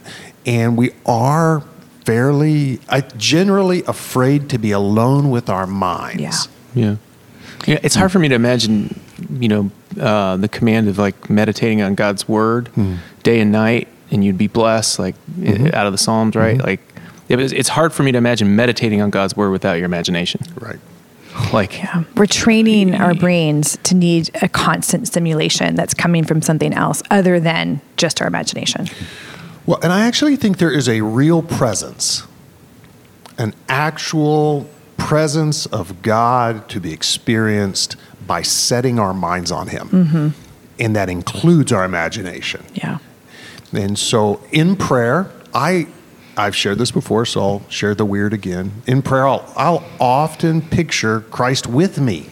[0.46, 1.62] and we are
[2.04, 6.32] fairly I, generally afraid to be alone with our minds Yeah.
[6.74, 6.96] Yeah.
[7.66, 11.80] Yeah, it's hard for me to imagine, you know, uh, the command of like meditating
[11.80, 12.96] on God's word hmm.
[13.22, 16.58] day and night, and you'd be blessed, like i- out of the Psalms, right?
[16.58, 16.66] Mm-hmm.
[16.66, 16.93] Like,
[17.28, 19.86] yeah, but it's, it's hard for me to imagine meditating on God's word without your
[19.86, 20.40] imagination.
[20.60, 20.78] right
[21.52, 22.04] Like, Yeah.
[22.16, 27.40] We're training our brains to need a constant stimulation that's coming from something else other
[27.40, 28.86] than just our imagination.
[29.66, 32.24] well and i actually think there is a real presence
[33.38, 39.88] an actual presence of god to be experienced by setting our minds on Him.
[39.88, 40.28] Mm-hmm.
[40.78, 42.64] And that includes our imagination.
[42.74, 42.98] Yeah.
[43.72, 45.86] And so in prayer, I
[46.36, 48.82] I've shared this before, so I'll share the weird again.
[48.86, 52.30] In prayer, I'll, I'll often picture Christ with me.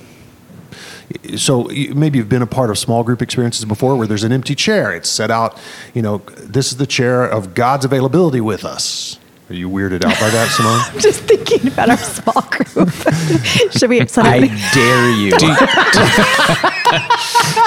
[1.37, 4.55] So maybe you've been a part of small group experiences before where there's an empty
[4.55, 4.93] chair.
[4.93, 5.59] It's set out,
[5.95, 9.19] you know, this is the chair of God's availability with us.
[9.51, 10.81] Are you weirded out by that, Simone?
[10.95, 12.91] I'm just thinking about our small group.
[13.77, 15.33] Should we set I dare you.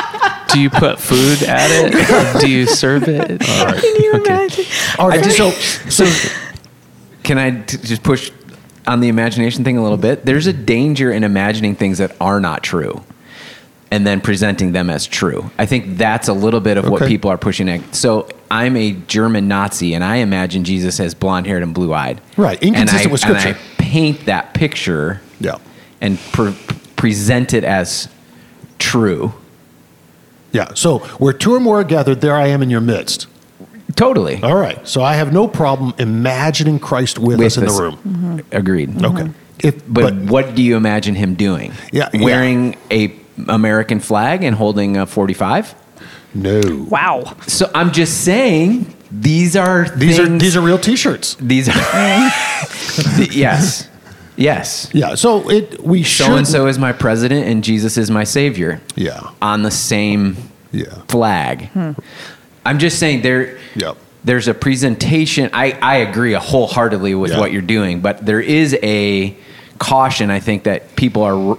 [0.56, 2.40] Do you put food at it?
[2.40, 3.42] Do you serve it?
[3.42, 4.64] Can you imagine?
[4.98, 6.06] All right, so, So,
[7.24, 8.32] can I t- just push
[8.88, 10.26] on the imagination thing a little bit?
[10.26, 13.04] There's a danger in imagining things that are not true
[13.92, 15.52] and then presenting them as true.
[15.58, 17.94] I think that's a little bit of what people are pushing at.
[17.94, 22.22] So, I'm a German Nazi and I imagine Jesus as blonde haired and blue eyed.
[22.38, 23.60] Right, And inconsistent I- with and Scripture.
[23.60, 25.58] I paint that picture yeah.
[26.00, 26.56] and pre-
[26.96, 28.08] present it as
[28.80, 29.34] true.
[30.56, 30.74] Yeah.
[30.74, 33.28] So where two or more are gathered, there I am in your midst.
[33.96, 34.42] Totally.
[34.42, 34.86] All right.
[34.88, 37.76] So I have no problem imagining Christ with, us in us.
[37.76, 37.96] the room.
[37.98, 38.40] Mm-hmm.
[38.56, 38.90] Agreed.
[39.04, 39.24] Okay.
[39.24, 39.68] Mm-hmm.
[39.68, 41.72] If, But, what do you imagine him doing?
[41.92, 42.24] Yeah, yeah.
[42.24, 43.16] Wearing a
[43.48, 45.76] American flag and holding a 45?
[46.34, 46.62] no.
[46.90, 47.36] Wow.
[47.48, 51.36] So I'm just saying these are These are these are real T-shirts.
[51.36, 51.74] these are
[53.32, 53.88] yes.
[54.38, 54.90] Yes.
[54.94, 55.16] Yeah.
[55.16, 56.04] So it we.
[56.04, 59.20] So and so is my president and Jesus is my savior Yeah.
[59.42, 60.38] on the same
[60.72, 60.86] Yeah.
[61.08, 61.70] flag.
[61.70, 61.92] Hmm.
[62.66, 63.98] I'm just saying there Yep.
[64.24, 65.50] there's a presentation.
[65.54, 67.40] I, I agree wholeheartedly with Yeah.
[67.40, 69.36] what you're doing, but there is a
[69.78, 71.58] caution I think that people are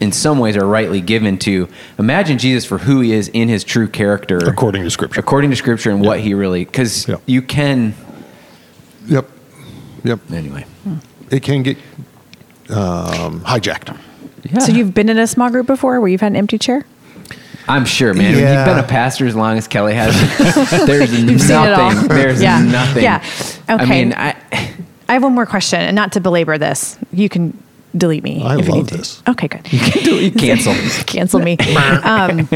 [0.00, 3.64] in some ways are rightly given to imagine Jesus for who he is in his
[3.64, 5.18] true character According to Scripture.
[5.18, 7.16] according to scripture and what he really cuz Yeah.
[7.26, 7.94] you can
[9.08, 9.28] Yep.
[10.04, 10.20] Yep.
[10.32, 10.66] anyway.
[11.30, 11.76] It can get
[12.70, 13.96] um, hijacked.
[14.44, 14.58] Yeah.
[14.60, 16.84] So you've been in a small group before where you've had an empty chair?
[17.68, 18.34] I'm sure, man.
[18.34, 18.64] When Yeah.
[18.66, 20.14] You've been a pastor as long as Kelly has.
[20.86, 21.92] there's seen it all.
[21.92, 22.08] nothing.
[22.08, 22.62] There's Yeah.
[22.62, 23.02] nothing.
[23.02, 23.22] Yeah.
[23.68, 23.86] I Okay.
[24.04, 24.34] mean, I,
[25.08, 26.98] I have one more question, and not to belabor this.
[27.12, 27.56] You can
[27.96, 28.42] delete me.
[28.42, 28.96] I if you love need to.
[28.98, 29.22] this.
[29.28, 29.70] Okay, good.
[29.72, 30.74] you can't delete cancel.
[31.06, 31.58] Cancel me.
[32.04, 32.48] um,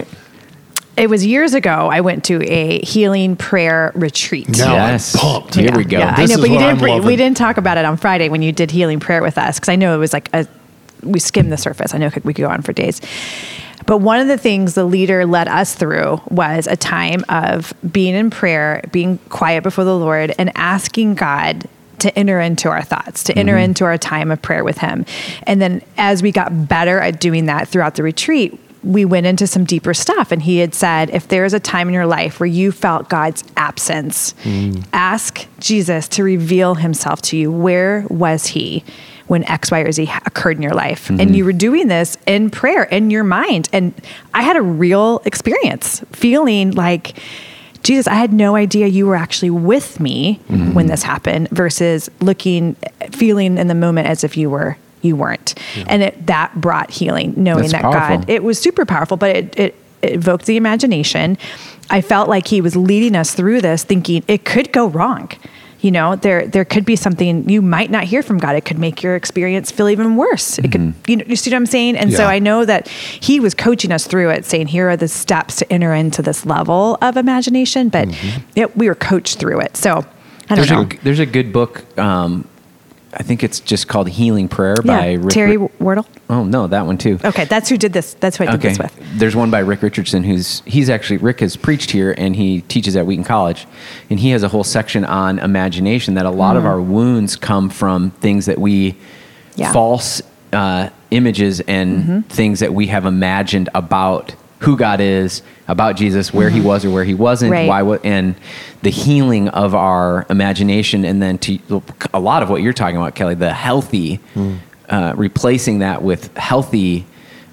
[0.97, 1.89] it was years ago.
[1.91, 4.49] I went to a healing prayer retreat.
[4.49, 5.15] Now Yes.
[5.15, 5.55] I'm pumped.
[5.55, 5.99] Here we go.
[5.99, 6.63] Yeah, I know, is but you what didn't.
[6.63, 9.39] I'm bring- we didn't talk about it on Friday when you did healing prayer with
[9.39, 10.47] us because I know it was like a.
[11.03, 11.95] We skimmed the surface.
[11.95, 13.01] I know we could go on for days.
[13.87, 18.15] But one of the things the leader led us through was a time of being
[18.15, 21.67] in prayer, being quiet before the Lord, and asking God
[21.99, 23.65] to enter into our thoughts, to enter mm-hmm.
[23.65, 25.05] into our time of prayer with Him.
[25.45, 29.47] And then as we got better at doing that throughout the retreat, we went into
[29.47, 30.33] some deeper stuff.
[30.33, 33.45] And he had said, if there's a time in your life where you felt God's
[33.57, 34.85] absence, mm.
[34.93, 37.53] ask Jesus to reveal himself to you.
[37.53, 38.85] Where was he?
[39.29, 41.09] When X, Y, or Z occurred in your life.
[41.09, 41.35] And mm-hmm.
[41.35, 43.69] you were doing this in prayer, in your mind.
[43.73, 43.95] And
[44.35, 47.17] I had a real experience feeling like,
[47.83, 50.75] Jesus, I had no idea you were actually with me mm-hmm.
[50.75, 52.75] when this happened versus looking,
[53.11, 54.77] feeling in the moment as if you were.
[55.03, 55.55] You weren't,
[55.87, 58.19] and it, that brought healing, knowing That's that powerful.
[58.19, 58.31] God.
[58.31, 61.37] It was super powerful, but it, it, it evoked the imagination.
[61.91, 65.31] I felt like He was leading us through this, thinking it could go wrong.
[65.81, 68.55] You know, there there could be something you might not hear from God.
[68.55, 70.61] It could make your experience feel even worse.
[70.61, 71.97] It could, you know, you see what I'm saying?
[71.97, 75.09] And so I know that He was coaching us through it, saying, "Here are the
[75.09, 78.07] steps to enter into this level of imagination." But
[78.55, 79.77] it, we were coached through it.
[79.77, 80.07] So
[80.49, 80.83] I don't There's know.
[80.83, 81.99] a, there's a good book.
[81.99, 82.47] Um,
[83.15, 85.35] I think it's just called Healing Prayer by Rick.
[85.35, 86.07] Terry Ri- Wardle.
[86.31, 87.19] oh no, that one too.
[87.25, 88.15] Okay, that's who did this.
[88.15, 88.69] That's who I did Okay.
[88.71, 89.19] this with.
[89.19, 92.97] There's one by Rick Richardson who's he's actually Rick has preached here and he teaches
[92.97, 93.67] at Wheaton College,
[94.09, 97.69] and he has a whole section on imagination that a lot of our wounds come
[97.69, 98.97] from things that we Mm.
[99.57, 99.65] Yeah.
[99.67, 99.73] Mm-hmm.
[99.75, 100.23] false
[100.55, 106.51] uh, images and things that we have imagined about who God is, about Jesus, where
[106.51, 107.61] He was or where He wasn't, Mm-hmm.
[107.61, 107.69] Right.
[107.69, 108.35] why, what, and
[108.83, 111.83] the healing of our imagination, and then to
[112.15, 114.59] a lot of what you're talking about, Kelly, the healthy, Mm.
[114.89, 117.07] uh, replacing that with healthy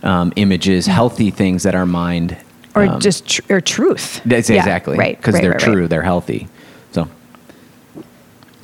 [0.03, 2.37] um, images, healthy things that our mind,
[2.75, 4.21] Or um, just tr- or truth.
[4.25, 5.73] that's Yeah, exactly right because right, they're right, right.
[5.73, 6.47] true, they're healthy.
[6.93, 7.07] So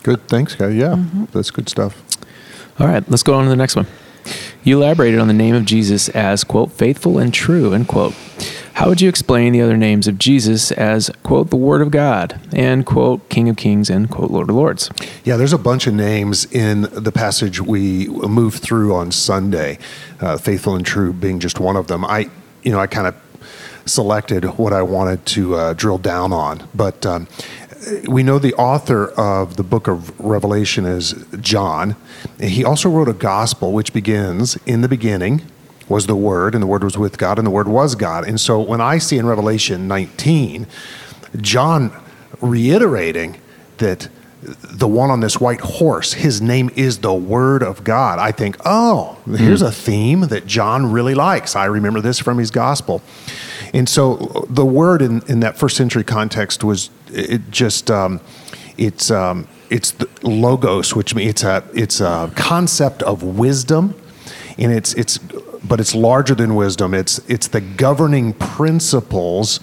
[0.03, 0.27] Good.
[0.27, 0.69] Thanks, guy.
[0.69, 1.25] Yeah, Mm-hmm.
[1.33, 2.01] that's good stuff.
[2.79, 3.87] All right, let's go on to the next one.
[4.63, 8.13] You elaborated on the name of Jesus as, quote, faithful and true, end quote.
[8.73, 12.39] How would you explain the other names of Jesus as, quote, the Word of God,
[12.51, 14.89] and, quote, King of Kings, and, quote, Lord of Lords?
[15.23, 19.79] Yeah, there's a bunch of names in the passage we moved through on Sunday,
[20.19, 22.03] uh, faithful and true being just one of them.
[22.03, 22.29] I,
[22.63, 23.15] you know, I kind of
[23.85, 27.27] selected what I wanted to uh, drill down on, but um,
[28.07, 31.95] we know the author of the book of Revelation is John.
[32.39, 35.41] He also wrote a gospel which begins in the beginning
[35.87, 38.27] was the Word, and the Word was with God, and the Word was God.
[38.27, 40.65] And so when I see in Revelation 19,
[41.41, 41.91] John
[42.41, 43.39] reiterating
[43.77, 44.07] that
[44.41, 48.19] the one on this white horse, his name is the Word of God.
[48.19, 49.67] I think, oh, here's hmm.
[49.67, 51.55] a theme that John really likes.
[51.55, 53.01] I remember this from his gospel.
[53.73, 58.19] And so the word in, in that first century context was it just, um,
[58.77, 63.95] it's, um, it's the logos, which means it's a, it's a concept of wisdom.
[64.57, 65.17] And it's, it's,
[65.63, 66.93] but it's larger than wisdom.
[66.93, 69.59] It's, it's the governing principles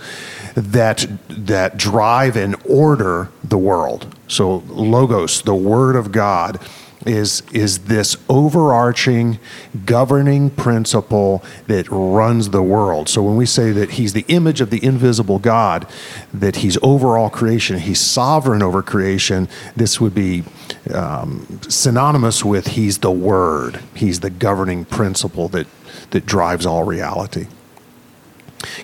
[0.55, 4.15] that that drive and order the world.
[4.29, 6.61] So logos, the word of God,
[7.07, 9.39] is is this overarching
[9.85, 13.09] governing principle that runs the world.
[13.09, 15.87] So when we say that he's the image of the invisible God,
[16.33, 20.45] that he's over all creation, he's sovereign over creation, this would be
[20.93, 23.81] um, synonymous with he's the word.
[23.95, 25.67] He's the governing principle that
[26.11, 27.47] that drives all reality.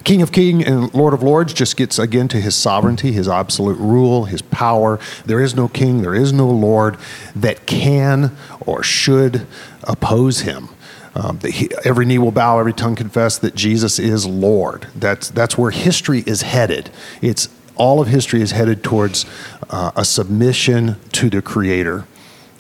[0.05, 3.79] King of King and Lord of Lords just gets again to his sovereignty, his absolute
[3.79, 4.99] rule, his power.
[5.25, 6.97] There is no king, there is no Lord
[7.35, 9.47] that can or should
[9.85, 10.69] oppose him.
[11.15, 14.87] Um, he, every knee will bow, every tongue confess that Jesus is Lord.
[14.95, 16.91] That's, that's where history is headed.
[17.21, 19.25] It's all of history is headed towards
[19.71, 22.05] uh, a submission to the Creator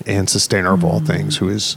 [0.07, 1.77] and sustainer of all things, who is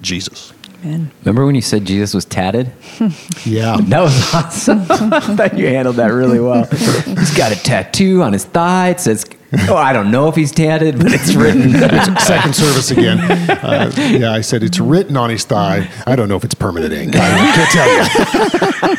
[0.00, 0.52] Jesus.
[0.84, 1.10] Amen.
[1.24, 2.72] Remember when you said Jesus was tatted?
[3.44, 3.76] Yeah.
[3.88, 4.80] That was awesome.
[4.90, 6.64] I thought you handled that really well.
[6.64, 8.90] He's got a tattoo on his thigh.
[8.90, 9.24] It says,
[9.68, 11.72] "Oh, I don't know if he's tatted, but it's written."
[12.18, 13.18] Second service again.
[13.20, 15.88] Uh, yeah, I said it's written on his thigh.
[16.06, 17.14] I don't know if it's permanent ink.
[17.16, 18.98] I can't tell you.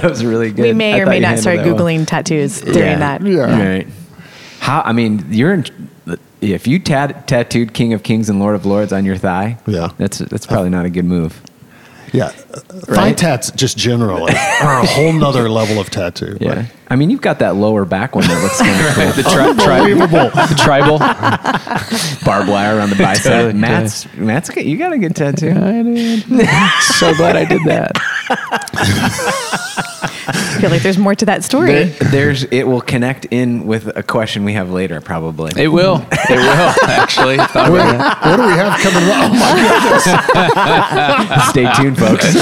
[0.04, 0.62] was really good.
[0.62, 1.76] We may I or may not start that well.
[1.76, 2.98] Googling tattoos during Yeah.
[2.98, 3.22] that.
[3.26, 3.68] Yeah.
[3.68, 3.86] Right.
[4.60, 4.80] How?
[4.82, 5.64] I mean, you're in.
[6.52, 9.88] If you tat, tattooed King of Kings and Lord of Lords on your thigh, Yeah.
[9.98, 11.40] that's that's probably not a good move.
[12.12, 12.28] Yeah.
[12.28, 16.36] Thigh tats just generally are a whole nother level of tattoo.
[16.40, 16.66] Yeah.
[16.88, 19.12] I mean, you've got that lower back one that looks kind of cool.
[19.12, 20.98] the tri- tri- the tribal.
[22.24, 23.24] barbed wire on the bicep.
[23.32, 25.50] Totally, Matt's, Matt's, got- you got a good tattoo.
[25.50, 26.22] I did.
[26.82, 29.40] so glad I did that.
[29.76, 31.84] I feel like there's more to that story.
[31.84, 35.52] There- there's, it will connect in with a question we have later, probably.
[35.60, 36.04] It will.
[36.30, 36.74] It will.
[36.88, 38.20] Actually, Thought Wait, about that.
[38.24, 39.30] what do we have coming up?
[39.30, 39.52] Oh my
[41.28, 41.48] goodness!
[41.50, 42.34] Stay tuned, folks.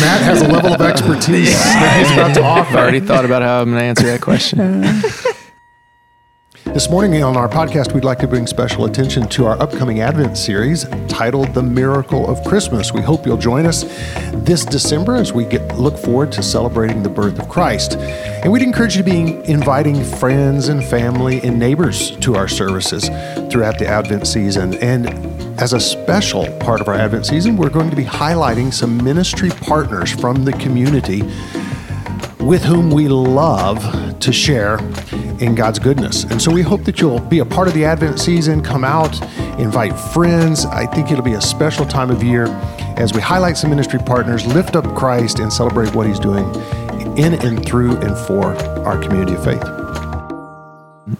[0.00, 3.60] Matt has a level of expertise that he's about to I've already thought about how
[3.62, 4.82] I'm going to answer that question.
[6.78, 10.38] This morning on our podcast, we'd like to bring special attention to our upcoming Advent
[10.38, 12.92] series titled The Miracle of Christmas.
[12.92, 13.82] We hope you'll join us
[14.32, 17.96] this December as we get, look forward to celebrating the birth of Christ.
[17.96, 23.08] And we'd encourage you to be inviting friends and family and neighbors to our services
[23.50, 24.74] throughout the Advent season.
[24.74, 25.08] And
[25.60, 29.50] as a special part of our Advent season, we're going to be highlighting some ministry
[29.50, 31.22] partners from the community
[32.38, 34.78] with whom we love to share
[35.40, 36.24] in God's goodness.
[36.24, 39.20] And so we hope that you'll be a part of the Advent season, come out,
[39.58, 40.66] invite friends.
[40.66, 42.46] I think it'll be a special time of year
[42.96, 46.46] as we highlight some ministry partners, lift up Christ, and celebrate what He's doing
[47.16, 48.54] in and through and for
[48.84, 49.64] our community of faith.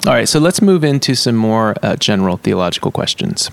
[0.06, 3.50] All right, so let's move into some more uh, general theological questions.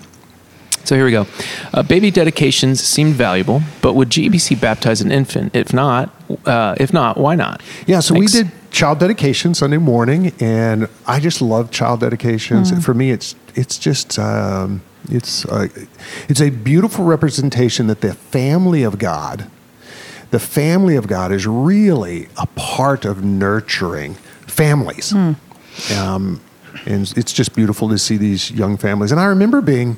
[0.83, 1.25] So here we go.
[1.73, 5.55] Uh, baby dedications seemed valuable, but would GBC baptize an infant?
[5.55, 6.13] If not,
[6.45, 7.61] uh, if not, why not?
[7.87, 8.35] Yeah, so Thanks.
[8.35, 12.71] we did child dedication Sunday morning, and I just love child dedications.
[12.83, 15.69] For me, it's it's just um, it's uh,
[16.27, 19.49] it's a beautiful representation that the family of God,
[20.31, 25.13] the family of God, is really a part of nurturing families.
[25.97, 26.41] Um,
[26.85, 29.11] and it's just beautiful to see these young families.
[29.11, 29.95] And I remember being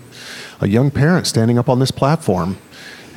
[0.62, 2.58] a young parent standing up on this platform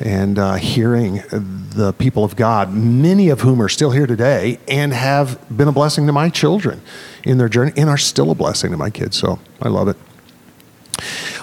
[0.01, 4.93] and uh, hearing the people of God, many of whom are still here today and
[4.93, 6.81] have been a blessing to my children
[7.23, 9.17] in their journey and are still a blessing to my kids.
[9.17, 9.97] So I love it.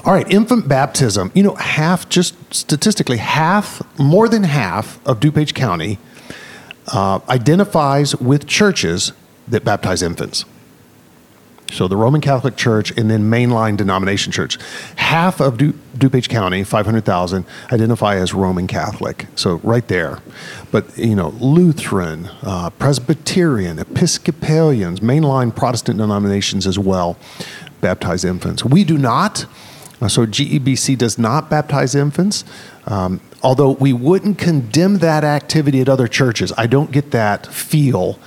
[0.04, 1.30] All right, infant baptism.
[1.34, 5.98] You know, half, just statistically, half, more than half of DuPage County
[6.92, 9.12] uh, identifies with churches
[9.48, 10.44] that baptize infants.
[11.70, 14.58] So the Roman Catholic Church and then mainline denomination church.
[14.96, 19.26] Half of du- DuPage County, 500,000, identify as Roman Catholic.
[19.36, 20.20] So right there.
[20.70, 27.18] But, you know, Lutheran, uh, Presbyterian, Episcopalians, mainline Protestant denominations as well
[27.80, 28.64] baptize infants.
[28.64, 29.44] We do not.
[30.00, 32.44] Uh, So GEBC does not baptize infants.
[32.86, 36.52] Um, although we wouldn't condemn that activity at other churches.
[36.56, 38.18] I don't get that feel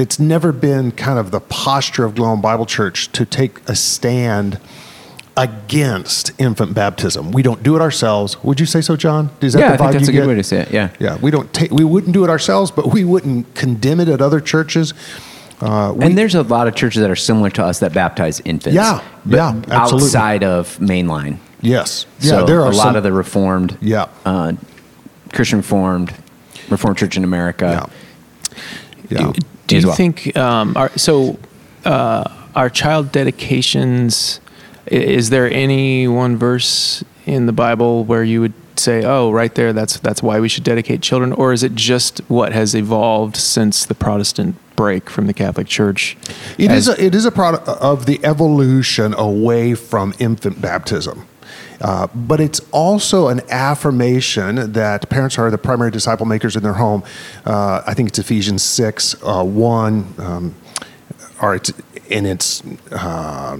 [0.00, 3.76] that's never been kind of the posture of Glen Ellyn Bible Church to take a
[3.76, 4.58] stand
[5.36, 7.32] against infant baptism.
[7.32, 8.42] We don't do it ourselves.
[8.42, 9.28] Would you say so, John?
[9.42, 10.28] Is Yeah, the I think that's you a good get?
[10.28, 10.88] way to say it, yeah.
[10.98, 11.70] Yeah, we don't take.
[11.70, 14.94] We wouldn't do it ourselves, but we wouldn't condemn it at other churches.
[15.60, 18.40] Uh, we, and there's a lot of churches that are similar to us that baptize
[18.46, 18.74] infants.
[18.74, 20.06] Yeah, yeah, absolutely.
[20.06, 21.36] Outside of mainline.
[21.60, 24.06] yes, yeah, so there are a lot some, of the Reformed, Yeah.
[24.24, 24.54] uh,
[25.34, 26.14] Christian Reformed,
[26.70, 27.86] Reformed Church in America.
[29.10, 29.32] Yeah, yeah.
[29.70, 29.96] Do as you well.
[29.96, 31.38] think um, our, so?
[31.84, 34.40] Uh, our child dedications.
[34.86, 39.72] Is there any one verse in the Bible where you would say, "Oh, right there,
[39.72, 43.84] that's that's why we should dedicate children," or is it just what has evolved since
[43.84, 46.16] the Protestant break from the Catholic Church?
[46.58, 51.26] It is as- a, it is a product of the evolution away from infant baptism.
[51.80, 56.74] Uh, but it's also an affirmation that parents are the primary disciple makers in their
[56.74, 57.02] home.
[57.44, 60.54] Uh, I think it's Ephesians 6 uh, 1, um,
[61.40, 61.72] or it's,
[62.10, 62.62] and it's
[62.92, 63.58] uh,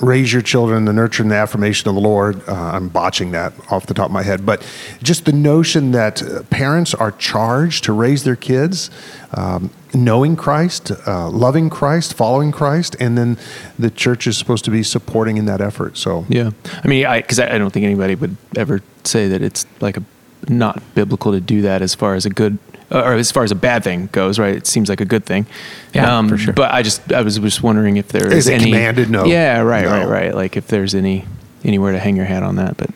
[0.00, 2.42] raise your children the nurture and the affirmation of the Lord.
[2.48, 4.66] Uh, I'm botching that off the top of my head, but
[5.02, 8.90] just the notion that parents are charged to raise their kids
[9.34, 13.38] um, knowing Christ, uh, loving Christ, following Christ, and then
[13.78, 15.96] the church is supposed to be supporting in that effort.
[15.96, 16.50] So, Yeah,
[16.82, 19.96] I mean, I because I, I don't think anybody would ever say that it's like
[19.96, 20.02] a
[20.48, 22.58] not biblical to do that as far as a good
[22.90, 24.54] or as far as a bad thing goes, right?
[24.56, 25.46] It seems like a good thing.
[25.94, 26.52] Yeah, for sure.
[26.54, 29.10] But I just I was just wondering if there Is is it any commanded?
[29.10, 29.24] No.
[29.24, 29.90] Yeah, right, No.
[29.90, 30.34] right, right.
[30.34, 31.24] Like if there's any
[31.64, 32.89] anywhere to hang your hat on that, but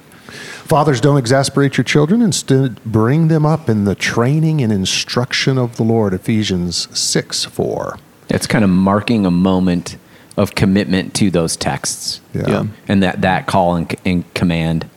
[0.65, 2.23] fathers, don't exasperate your children.
[2.23, 6.13] Instead, bring them up in the training and instruction of the Lord.
[6.15, 7.99] Ephesians 6 4.
[8.29, 9.97] It's kind of marking a moment
[10.37, 12.21] of commitment to those texts.
[12.33, 12.49] Yeah.
[12.49, 12.65] Yeah.
[12.89, 14.89] And that, that call and, and command,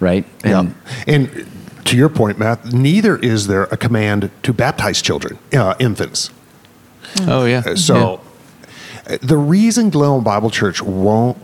[0.00, 0.24] right?
[0.42, 1.14] And yeah.
[1.14, 1.46] And
[1.84, 6.30] to your point, Matt, neither is there a command to baptize children, uh, infants.
[7.20, 7.74] oh yeah.
[7.74, 8.20] So
[9.08, 11.38] uh, the reason Glen Ellyn Bible Church won't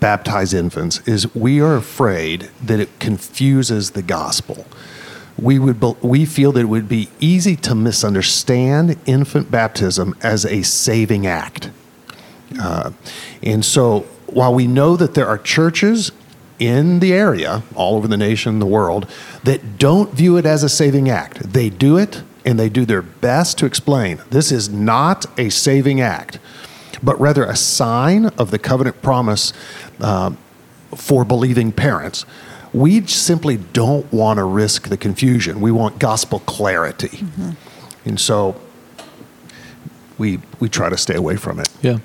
[0.00, 4.66] baptize infants is we are afraid that it confuses the gospel.
[5.38, 10.62] We would we feel that it would be easy to misunderstand infant baptism as a
[10.62, 11.70] saving act.
[12.58, 12.92] Uh,
[13.42, 16.12] and so while we know that there are churches
[16.58, 19.06] in the area, all over the nation, the world,
[19.44, 23.02] that don't view it as a saving act, they do it and they do their
[23.02, 26.38] best to explain this is not a saving act,
[27.02, 29.52] but rather a sign of the covenant promise
[30.00, 30.36] um,
[30.94, 32.24] for believing parents.
[32.72, 35.60] We simply don't want to risk the confusion.
[35.60, 37.24] We want gospel clarity.
[38.04, 38.60] And so
[40.18, 41.68] we, we try to stay away from it.
[41.82, 41.98] yeah.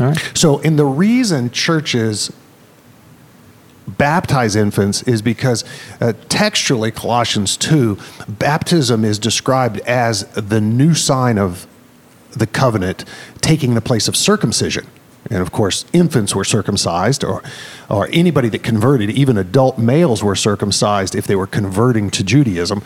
[0.00, 0.32] All right.
[0.34, 2.32] So, and the reason churches
[3.86, 5.64] baptize infants is because
[6.00, 7.98] uh, textually, Colossians 2,
[8.28, 11.66] baptism is described as the new sign of
[12.34, 13.04] the covenant
[13.40, 14.86] taking the place of circumcision.
[15.30, 17.42] And of course, infants were circumcised, or,
[17.88, 22.82] or anybody that converted, even adult males were circumcised if they were converting to Judaism.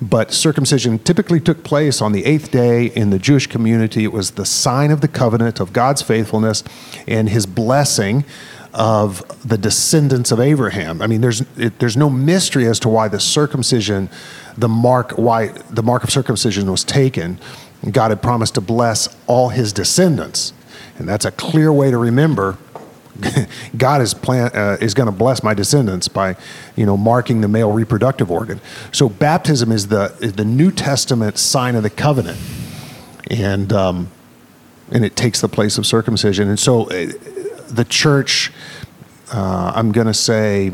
[0.00, 4.04] But circumcision typically took place on the eighth day in the Jewish community.
[4.04, 6.64] It was the sign of the covenant of God's faithfulness
[7.06, 8.24] and his blessing
[8.72, 11.02] of the descendants of Abraham.
[11.02, 14.08] I mean, there's, it, there's no mystery as to why the circumcision,
[14.56, 17.38] the mark, why the mark of circumcision was taken.
[17.90, 20.52] God had promised to bless all his descendants.
[20.98, 22.58] And that's a clear way to remember
[23.76, 26.36] God is plan uh, is going to bless my descendants by,
[26.76, 28.60] you know, marking the male reproductive organ.
[28.90, 32.38] So baptism is the is the New Testament sign of the covenant,
[33.30, 34.10] and um,
[34.90, 36.48] and it takes the place of circumcision.
[36.48, 37.12] And so, uh,
[37.68, 38.50] the church,
[39.32, 40.72] uh, I'm going to say,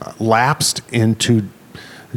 [0.00, 1.48] uh, lapsed into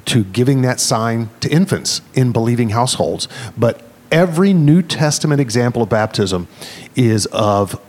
[0.05, 3.27] to giving that sign to infants in believing households,
[3.57, 3.81] but
[4.12, 6.47] every New Testament example of baptism
[6.95, 7.80] is of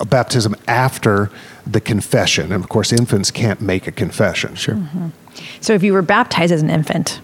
[0.00, 1.30] a baptism after
[1.66, 2.52] the confession.
[2.52, 4.54] And of course, infants can't make a confession.
[4.54, 4.74] Sure.
[4.74, 5.08] Mm-hmm.
[5.60, 7.20] So if you were baptized as an infant,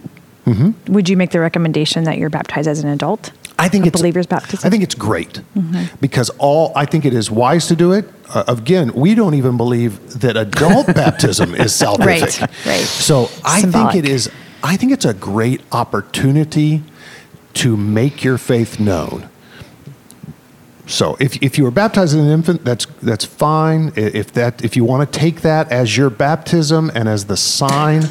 [0.46, 0.92] mm-hmm.
[0.92, 3.32] would you make the recommendation that you're baptized as an adult?
[3.58, 4.66] I think A it's believer's baptism.
[4.66, 5.96] I think it's great mm-hmm.
[6.00, 8.08] because all I think it is wise to do it.
[8.32, 12.40] Uh, again, we don't even believe that adult baptism is salvific.
[12.40, 12.84] Right, right.
[12.84, 13.92] So I Symbolic.
[13.94, 14.30] think it is.
[14.62, 16.82] I think it's a great opportunity
[17.58, 19.28] to make your faith known.
[20.86, 23.92] So if, if you were baptized as an infant, that's that's fine.
[23.94, 28.04] If that if you want to take that as your baptism and as the sign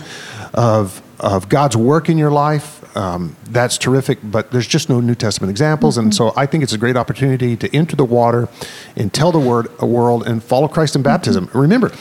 [0.53, 4.19] of of God's work in your life, um, that's terrific.
[4.21, 6.29] But there's just no New Testament examples, and mm-hmm.
[6.29, 8.47] so I think it's a great opportunity to enter the water
[8.95, 11.47] and tell the word a world and follow Christ in baptism.
[11.47, 11.57] Mm-hmm.
[11.57, 11.91] Remember,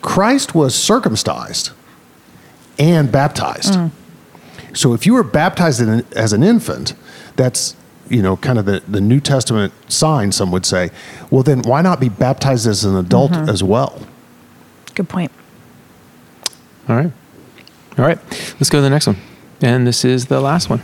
[0.00, 1.70] Christ was circumcised
[2.78, 3.74] and baptized.
[3.74, 3.90] Mm.
[4.72, 6.94] So if you were baptized in, as an infant,
[7.36, 7.76] that's
[8.10, 10.90] you know, kind of the, the New Testament sign, some would say,
[11.30, 13.48] well, then why not be baptized as an adult mm-hmm.
[13.48, 14.02] as well?
[14.94, 15.30] Good point.
[16.88, 17.12] All right.
[17.96, 18.18] All right.
[18.58, 19.16] Let's go to the next one.
[19.62, 20.82] And this is the last one.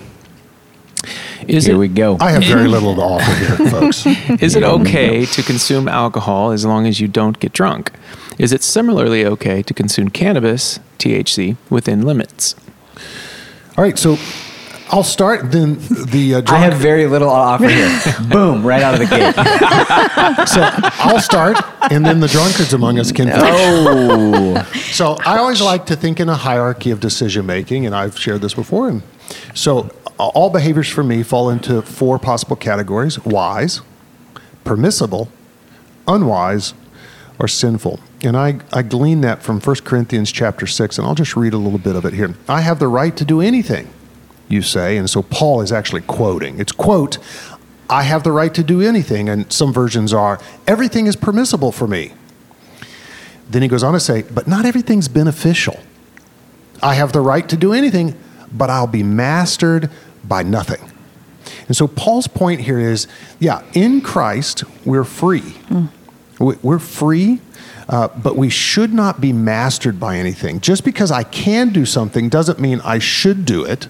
[1.48, 2.16] Is Here it, we go.
[2.20, 4.06] I have very little to offer here, folks.
[4.42, 7.92] Is it okay to consume alcohol as long as you don't get drunk?
[8.38, 12.54] Is it similarly okay to consume cannabis, THC, within limits?
[13.76, 14.16] All right, so
[14.88, 15.50] I'll start.
[15.52, 15.74] Then
[16.10, 18.00] the uh, I have very little to offer here.
[18.30, 19.34] Boom, right out of the gate.
[20.48, 20.62] so
[21.04, 21.58] I'll start,
[21.90, 23.26] and then the drunkards among us can.
[23.28, 23.44] finish.
[23.44, 24.62] Oh,
[24.92, 28.40] So I always like to think in a hierarchy of decision making, and I've shared
[28.40, 28.88] this before.
[28.88, 29.02] And
[29.54, 33.82] so all behaviors for me fall into four possible categories: wise,
[34.64, 35.28] permissible,
[36.08, 36.72] unwise,
[37.38, 38.00] or sinful.
[38.22, 41.58] And I, I glean that from 1 Corinthians chapter 6, and I'll just read a
[41.58, 42.34] little bit of it here.
[42.48, 43.88] I have the right to do anything,
[44.48, 44.96] you say.
[44.96, 46.58] And so Paul is actually quoting.
[46.58, 47.18] It's quote,
[47.90, 49.28] I have the right to do anything.
[49.28, 52.12] And some versions are, everything is permissible for me.
[53.50, 55.78] Then he goes on to say, but not everything's beneficial.
[56.82, 58.14] I have the right to do anything,
[58.50, 59.90] but I'll be mastered
[60.24, 60.90] by nothing.
[61.68, 63.06] And so Paul's point here is
[63.38, 65.40] yeah, in Christ, we're free.
[65.68, 65.88] Mm.
[66.40, 67.40] We- We're free,
[67.88, 70.60] uh, but we should not be mastered by anything.
[70.60, 73.88] Just because I can do something doesn't mean I should do it.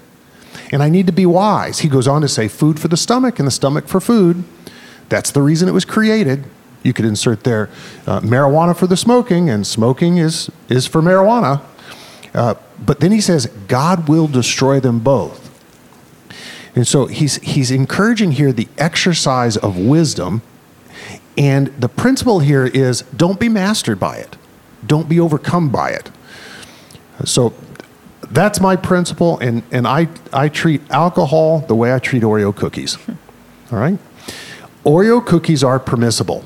[0.71, 1.79] And I need to be wise.
[1.79, 4.43] He goes on to say, food for the stomach and the stomach for food.
[5.09, 6.43] That's the reason it was created.
[6.83, 7.69] You could insert there
[8.05, 11.61] uh, marijuana for the smoking, and smoking is, is for marijuana.
[12.33, 15.45] Uh, but then he says, God will destroy them both.
[16.75, 20.43] And so he's, he's encouraging here the exercise of wisdom.
[21.37, 24.35] And the principle here is don't be mastered by it,
[24.85, 26.11] don't be overcome by it.
[27.25, 27.53] So
[28.29, 29.39] that's my principle.
[29.39, 32.97] And, and I, I treat alcohol the way I treat Oreo cookies.
[33.71, 33.97] All right?
[34.83, 36.45] Oreo cookies are permissible,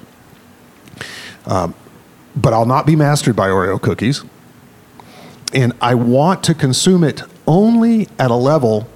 [1.45, 1.75] um,
[2.35, 4.23] but I'll not be mastered by Oreo cookies
[5.53, 8.87] and I want to consume it only at a level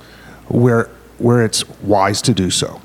[0.48, 2.82] where where it's wise to do so.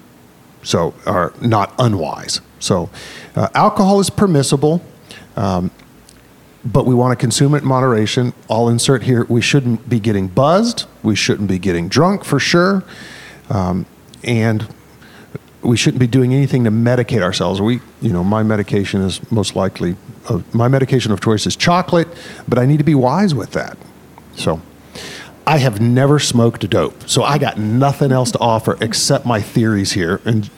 [0.62, 2.40] So, or not unwise.
[2.60, 2.90] So,
[3.34, 4.82] uh, alcohol is permissible,
[5.36, 5.70] um,
[6.64, 8.32] but we want to consume it in moderation.
[8.48, 10.84] I'll insert here: we shouldn't be getting buzzed.
[11.02, 12.84] We shouldn't be getting drunk for sure,
[13.48, 13.86] um,
[14.22, 14.66] and
[15.62, 17.60] we shouldn't be doing anything to medicate ourselves.
[17.60, 19.96] We, you know, my medication is most likely,
[20.28, 22.08] uh, my medication of choice is chocolate,
[22.48, 23.76] but I need to be wise with that.
[24.36, 24.62] So,
[25.46, 29.92] I have never smoked dope, so I got nothing else to offer except my theories
[29.92, 30.20] here.
[30.24, 30.48] And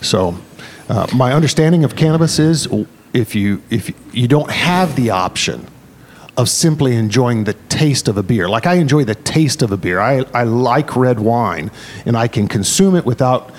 [0.00, 0.38] so,
[0.90, 2.68] uh, my understanding of cannabis is
[3.12, 5.66] if you if you don't have the option
[6.36, 8.48] of simply enjoying the taste of a beer.
[8.48, 10.00] Like I enjoy the taste of a beer.
[10.00, 11.70] I, I like red wine
[12.06, 13.50] and I can consume it without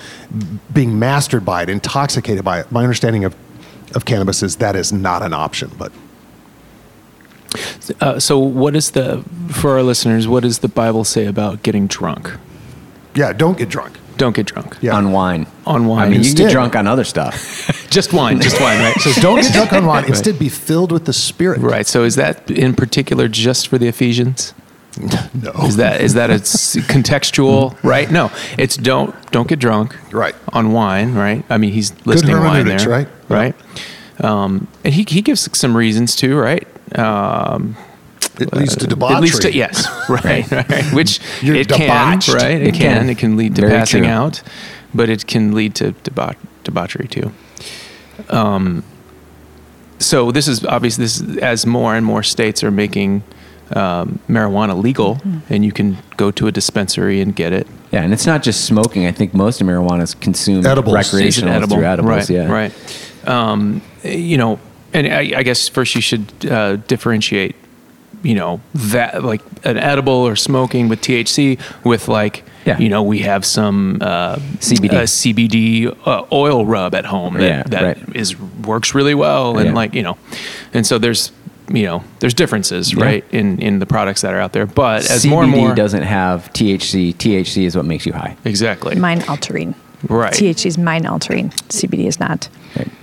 [0.72, 2.72] being mastered by it, intoxicated by it.
[2.72, 3.36] My understanding of,
[3.94, 5.70] of cannabis is that is not an option.
[5.78, 5.92] But
[8.00, 11.86] Uh, so, what is the, for our listeners, what does the Bible say about getting
[11.86, 12.32] drunk?
[13.14, 13.92] yeah, don't get drunk.
[14.16, 14.76] Don't get drunk.
[14.80, 14.96] Yeah.
[14.96, 15.46] on wine.
[15.66, 16.02] On wine.
[16.02, 17.34] I mean, you can Instead- get drunk on other stuff.
[17.92, 18.98] Just wine, just wine, right?
[19.00, 20.04] So don't get drunk on wine.
[20.08, 21.60] Instead, be filled with the Spirit.
[21.60, 21.86] right.
[21.86, 24.54] So, is that in particular just for the Ephesians?
[25.34, 25.50] No.
[25.64, 27.76] Is that is that a contextual?
[27.82, 28.10] Right?
[28.10, 29.96] No, it's don't don't get drunk.
[30.12, 30.34] Right.
[30.52, 31.44] On wine, right?
[31.50, 33.08] I mean, he's listing wine there, right?
[33.28, 33.54] Right.
[34.20, 36.66] Um, and he he gives some reasons too, right?
[36.98, 37.76] Um,
[38.40, 39.18] It leads to debauchery.
[39.18, 40.84] It leads to yes, right, right.
[40.92, 42.28] Which You're it debauched.
[42.28, 42.60] can, right?
[42.62, 42.98] It, It can.
[43.00, 43.10] can.
[43.10, 44.12] It can lead to Very passing true.
[44.12, 44.42] out,
[44.94, 47.32] but it can lead to debauch, debauchery too.
[48.30, 48.84] Um,
[49.98, 53.22] so this is obviously this is, as more and more states are making
[53.74, 55.18] um, marijuana legal,
[55.48, 57.66] and you can go to a dispensary and get it.
[57.92, 59.06] Yeah, and it's not just smoking.
[59.06, 60.94] I think most of marijuana is consumed Edibles.
[60.94, 61.76] Recreational edible?
[61.76, 62.10] through edibles.
[62.10, 62.72] right, yeah, right.
[63.28, 64.58] Um, you know,
[64.92, 67.56] and I, I guess first you should uh, differentiate.
[68.22, 72.78] You know that like an edible or smoking with THC with like Yeah.
[72.78, 74.92] you know we have some uh, CBD.
[74.92, 78.16] uh, CBD uh, oil rub at home that, Yeah, that right.
[78.16, 79.74] is works really well and Yeah.
[79.74, 80.16] like you know,
[80.72, 81.32] and so there's
[81.68, 83.04] you know there's differences Yeah.
[83.04, 85.74] right in in the products that are out there, but as CBD more and more
[85.74, 87.12] doesn't have THC.
[87.14, 88.36] THC is what makes you high.
[88.44, 89.74] exactly Mind altering.
[90.08, 91.50] Right THC is mind altering.
[91.68, 92.48] CBD is not.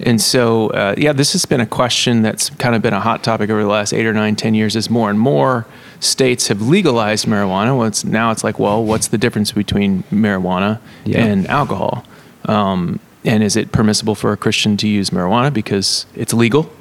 [0.02, 3.24] And so, uh, yeah, this has been a question that's kind of been a hot
[3.24, 4.76] topic over the last eight or nine, ten years.
[4.76, 5.66] As more and more
[6.00, 10.80] states have legalized marijuana, well, it's, now it's like, well, what's the difference between marijuana
[11.06, 11.24] Yeah.
[11.26, 12.04] and alcohol?
[12.46, 16.72] Um, and is it permissible for a Christian to use marijuana because it's legal,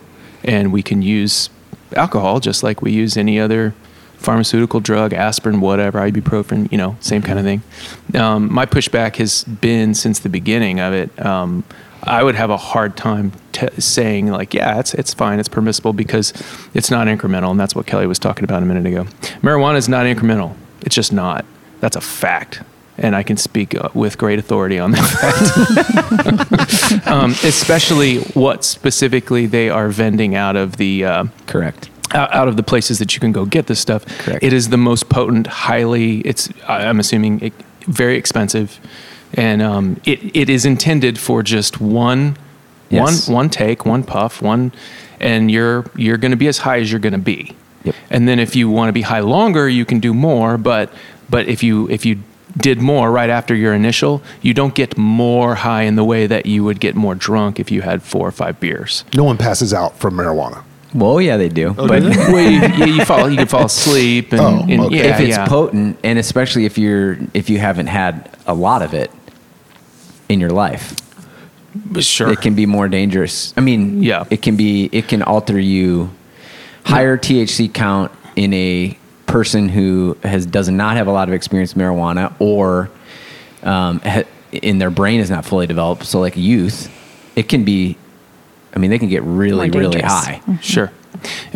[0.44, 1.50] and we can use
[1.96, 3.74] alcohol just like we use any other
[4.18, 7.62] pharmaceutical drug, aspirin, whatever, ibuprofen, you know, same kind of thing.
[8.20, 11.24] Um, my pushback has been since the beginning of it.
[11.24, 11.64] Um,
[12.02, 15.92] I would have a hard time t- saying like, yeah, it's it's fine, it's permissible
[15.92, 16.32] because
[16.74, 19.04] it's not incremental, and that's what Kelly was talking about a minute ago.
[19.42, 21.44] Marijuana is not incremental; it's just not.
[21.80, 22.62] That's a fact,
[22.96, 25.08] and I can speak uh, with great authority on that
[26.92, 27.06] fact.
[27.08, 31.04] um, especially what specifically they are vending out of the.
[31.04, 31.90] Uh, Correct.
[32.14, 34.04] Out out of the places that you can go get this stuff.
[34.18, 34.42] Correct.
[34.42, 36.20] It is the most potent, highly.
[36.20, 37.52] It's I- I'm assuming it,
[37.86, 38.78] very expensive,
[39.34, 42.36] and um, it it is intended for just one,
[42.90, 43.28] Yes.
[43.28, 44.72] one one take, one puff, one,
[45.20, 47.54] and you're you're going to be as high as you're going to be.
[47.84, 47.94] Yep.
[48.10, 50.58] And then if you want to be high longer, you can do more.
[50.58, 50.92] But
[51.30, 52.18] but if you if you
[52.56, 56.46] did more right after your initial, you don't get more high in the way that
[56.46, 59.04] you would get more drunk if you had four or five beers.
[59.14, 60.64] No one passes out from marijuana.
[60.94, 61.72] Well, yeah, they do.
[61.74, 64.96] But well, you, yeah, you fall you can fall asleep and, Oh, and- okay.
[64.96, 65.46] yeah, if it's yeah.
[65.46, 69.10] potent, and especially if you're if you haven't had a lot of it
[70.28, 70.94] in your life,
[72.00, 72.30] sure.
[72.30, 73.52] it can be more dangerous.
[73.56, 74.24] I mean, Yeah.
[74.30, 74.88] it can be.
[74.92, 76.10] It can alter you.
[76.84, 81.74] Higher THC count in a person who has does not have a lot of experience
[81.74, 82.88] with marijuana, or
[83.62, 84.22] um, ha,
[84.52, 86.04] in their brain is not fully developed.
[86.06, 86.90] So, like youth,
[87.36, 87.98] it can be.
[88.74, 90.12] I mean, they can get really, More really dangerous.
[90.26, 90.42] high.
[90.60, 90.92] Sure.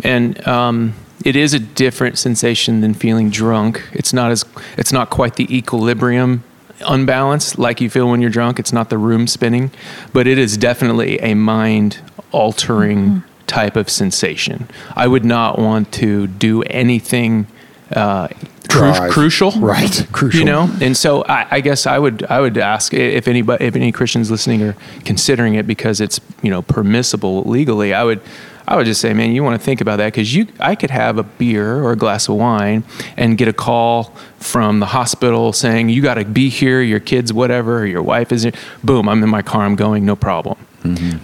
[0.03, 0.93] And um,
[1.23, 3.81] it is a different sensation than feeling drunk.
[3.93, 4.43] It's not as
[4.77, 6.43] it's not quite the equilibrium
[6.85, 8.59] unbalance like you feel when you're drunk.
[8.59, 9.71] It's not the room spinning,
[10.11, 11.99] but it is definitely a mind
[12.31, 14.67] altering type of sensation.
[14.95, 17.47] I would not want to do anything
[17.95, 18.27] uh,
[18.69, 20.07] cru- crucial, Right.
[20.11, 20.39] Crucial.
[20.39, 23.75] You know, and so I, I guess I would I would ask if anybody if
[23.75, 24.75] any Christians listening are
[25.05, 27.93] considering it because it's you know permissible legally.
[27.93, 28.21] I would
[28.65, 30.89] I would just say, man, you want to think about that because you I could
[30.91, 32.83] have a beer or a glass of wine
[33.17, 37.33] and get a call from the hospital saying you got to be here, your kids
[37.33, 38.53] whatever, or your wife is here.
[38.83, 40.57] Boom, I'm in my car, I'm going, no problem.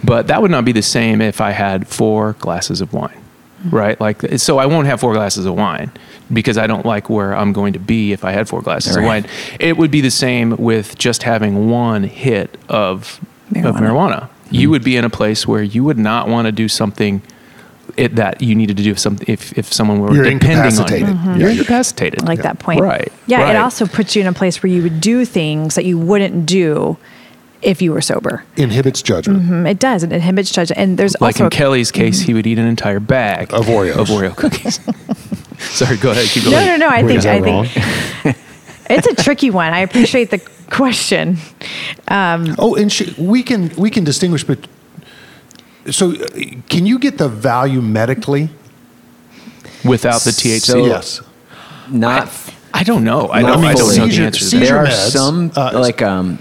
[0.02, 3.19] But that would not be the same if I had four glasses of wine
[3.64, 4.00] right?
[4.00, 5.90] Like, so I won't have four glasses of wine
[6.32, 9.04] because I don't like where I'm going to be if I had four glasses of
[9.04, 9.26] wine.
[9.58, 13.20] It would be the same with just having one hit of
[13.52, 13.66] marijuana.
[13.68, 13.80] Of Marijuana.
[13.80, 14.28] marijuana.
[14.52, 17.22] You would be in a place where you would not want to do something
[17.96, 21.08] it, that you needed to do something if, if someone were You're depending incapacitated.
[21.08, 21.30] on you.
[21.30, 21.40] Mhm.
[21.40, 22.22] You're incapacitated.
[22.22, 22.80] I like that point.
[22.80, 23.12] Right.
[23.26, 23.54] Yeah, right.
[23.54, 26.46] it also puts you in a place where you would do things that you wouldn't
[26.46, 26.96] do
[27.62, 28.44] if you were sober.
[28.56, 29.42] Inhibits judgment.
[29.44, 30.02] Mm, It does.
[30.02, 30.78] It inhibits judgment.
[30.80, 33.96] And there's like also in Kelly's case, he would eat an entire bag Of Oreos.
[33.96, 34.80] Of Oreo cookies.
[35.76, 36.26] Sorry, go ahead.
[36.28, 36.66] Keep no, going.
[36.66, 36.88] no, no.
[36.88, 36.88] no.
[36.88, 37.66] I Wait, think I wrong?
[37.66, 38.36] think
[38.90, 39.72] it's a tricky one.
[39.74, 40.38] I appreciate the
[40.70, 41.36] question.
[42.08, 44.58] Oh, and sh- we can we can distinguish, but
[45.90, 46.26] so uh,
[46.68, 48.48] can you get the value medically?
[49.84, 50.60] Without the THC.
[50.60, 51.20] So- yes.
[51.90, 52.30] Not.
[52.72, 53.28] I don't know.
[53.28, 54.64] I don't, I don't know the answer to that.
[54.64, 56.38] there are meds, some uh, like um,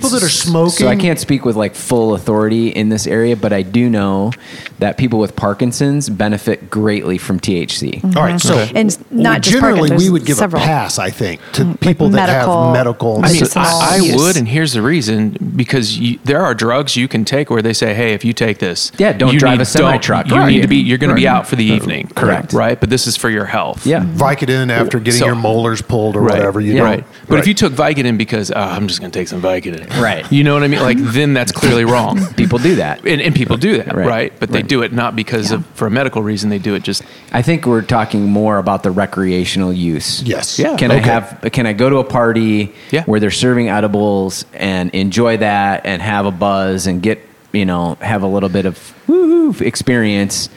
[0.00, 0.70] People that are smoking.
[0.70, 4.32] So I can't speak with like full authority in this area, but I do know
[4.78, 8.02] that people with Parkinson's benefit greatly from THC.
[8.16, 8.38] All right, mm-hmm.
[8.38, 8.76] so Mm-hmm.
[8.76, 10.62] And not we- just generally we would give several.
[10.62, 11.72] a pass, I think, to mm-hmm.
[11.74, 13.24] people that medical- have medical.
[13.24, 17.08] I mean, I, I would, and here's the reason: because you, there are drugs you
[17.08, 19.62] can take where they say, "Hey, if you take this, Yeah, don't you drive need,
[19.62, 20.28] a semi truck.
[20.28, 20.48] You right.
[20.50, 21.76] need to be, you're going to be out for the mm-hmm.
[21.76, 22.52] evening, Correct.
[22.52, 23.86] Right, but this is for your health.
[23.86, 24.04] Yeah.
[24.04, 26.38] Vicodin after getting So- your molars pulled or Right.
[26.38, 26.60] whatever.
[26.60, 26.78] You Yeah.
[26.80, 26.88] don't.
[26.90, 27.04] right.
[27.28, 27.40] But right.
[27.40, 30.30] if you took Vicodin because oh, I'm just going to take some Vicodin, Right.
[30.30, 30.80] You know what I mean?
[30.80, 32.24] Like then that's clearly wrong.
[32.36, 33.04] People do that.
[33.06, 34.06] And, and people do that, Right.
[34.06, 34.32] right?
[34.40, 36.50] But they do it not because of for a medical reason.
[36.50, 40.22] They do it just I think we're talking more about the recreational use.
[40.22, 40.58] Yes.
[40.58, 40.76] Yeah.
[40.76, 41.40] Can I have?
[41.52, 43.04] Can I go to a party Yeah.
[43.04, 47.20] where they're serving edibles and enjoy that and have a buzz and get
[47.52, 50.48] you know have a little bit of woo experience?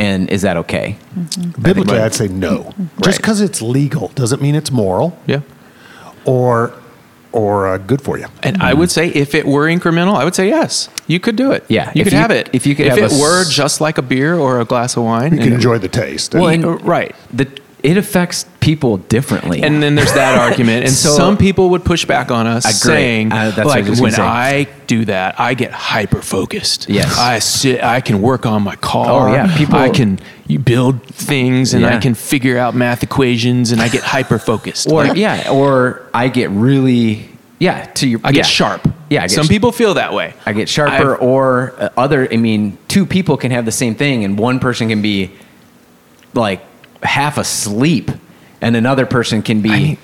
[0.00, 0.96] And is that okay?
[1.16, 1.60] Mm-hmm.
[1.62, 2.72] Biblically, I'd say no.
[3.02, 3.16] Just Right.
[3.16, 5.40] because it's legal doesn't mean it's moral yeah.
[6.24, 6.72] or
[7.32, 8.26] or uh, good for you.
[8.42, 10.88] And I would say if it were incremental, I would say yes.
[11.06, 11.64] You could do it.
[11.68, 12.50] Yeah, You if could you- have it.
[12.52, 14.64] if you could if have it a s- were just like a beer or a
[14.64, 15.32] glass of wine.
[15.36, 16.34] You can enjoy the taste.
[16.34, 17.14] Well, And- and- right.
[17.32, 17.46] The
[17.82, 19.62] it affects people differently.
[19.62, 20.84] And then there's that argument.
[20.84, 22.94] And So- some people would push back on us Agree.
[22.94, 24.22] saying, Uh, that's I like, when say.
[24.22, 26.86] I do that, I get hyper focused.
[26.88, 27.16] Yes.
[27.18, 29.28] I sit, I can work on my car.
[29.30, 29.56] Oh, yeah.
[29.56, 33.88] People- I can you build things and I can figure out math equations and I
[33.88, 34.90] get hyper focused.
[34.90, 38.42] or yeah, or I get really yeah to your I get yeah.
[38.44, 38.82] sharp.
[39.10, 40.32] Yeah, I get Some people feel that way.
[40.46, 42.28] I get sharper, I've- or uh, other.
[42.32, 45.30] I mean, two people can have the same thing, and one person can be
[46.34, 46.60] like
[47.02, 48.10] half asleep,
[48.60, 49.70] and another person can be.
[49.70, 49.98] I-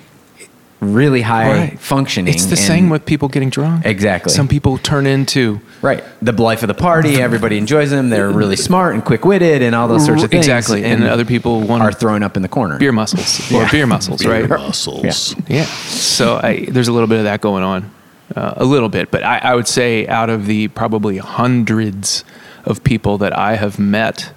[0.81, 1.81] really high Right.
[1.81, 2.35] functioning.
[2.35, 3.87] It's the and- same with people getting drunk.
[3.87, 4.31] Exactly.
[4.31, 7.23] Some people turn into right the life of the party.
[7.23, 8.11] Everybody enjoys them.
[8.11, 10.45] They're really smart and quick witted and all those sorts of things.
[10.47, 10.85] Exactly.
[10.85, 12.77] And other people want- are thrown up in the corner.
[12.77, 13.71] beer muscles or Yeah.
[13.71, 14.49] beer muscles, Beer right?
[14.51, 15.35] muscles.
[15.49, 15.65] Yeah.
[15.87, 17.91] So I, there's a little bit of that going on,
[18.37, 19.11] uh, a little bit.
[19.11, 22.25] But I, I would say out of the probably hundreds
[22.67, 24.33] of people that I have met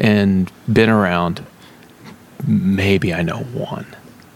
[0.00, 1.42] and been around,
[2.46, 3.86] maybe I know one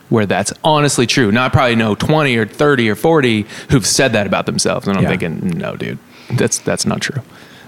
[0.08, 1.32] where that's honestly true.
[1.32, 4.86] Now I probably know 20 or 30 or 40 who've said that about themselves.
[4.86, 5.08] And I'm Yeah.
[5.10, 5.98] thinking, no, dude,
[6.32, 7.20] that's, that's not true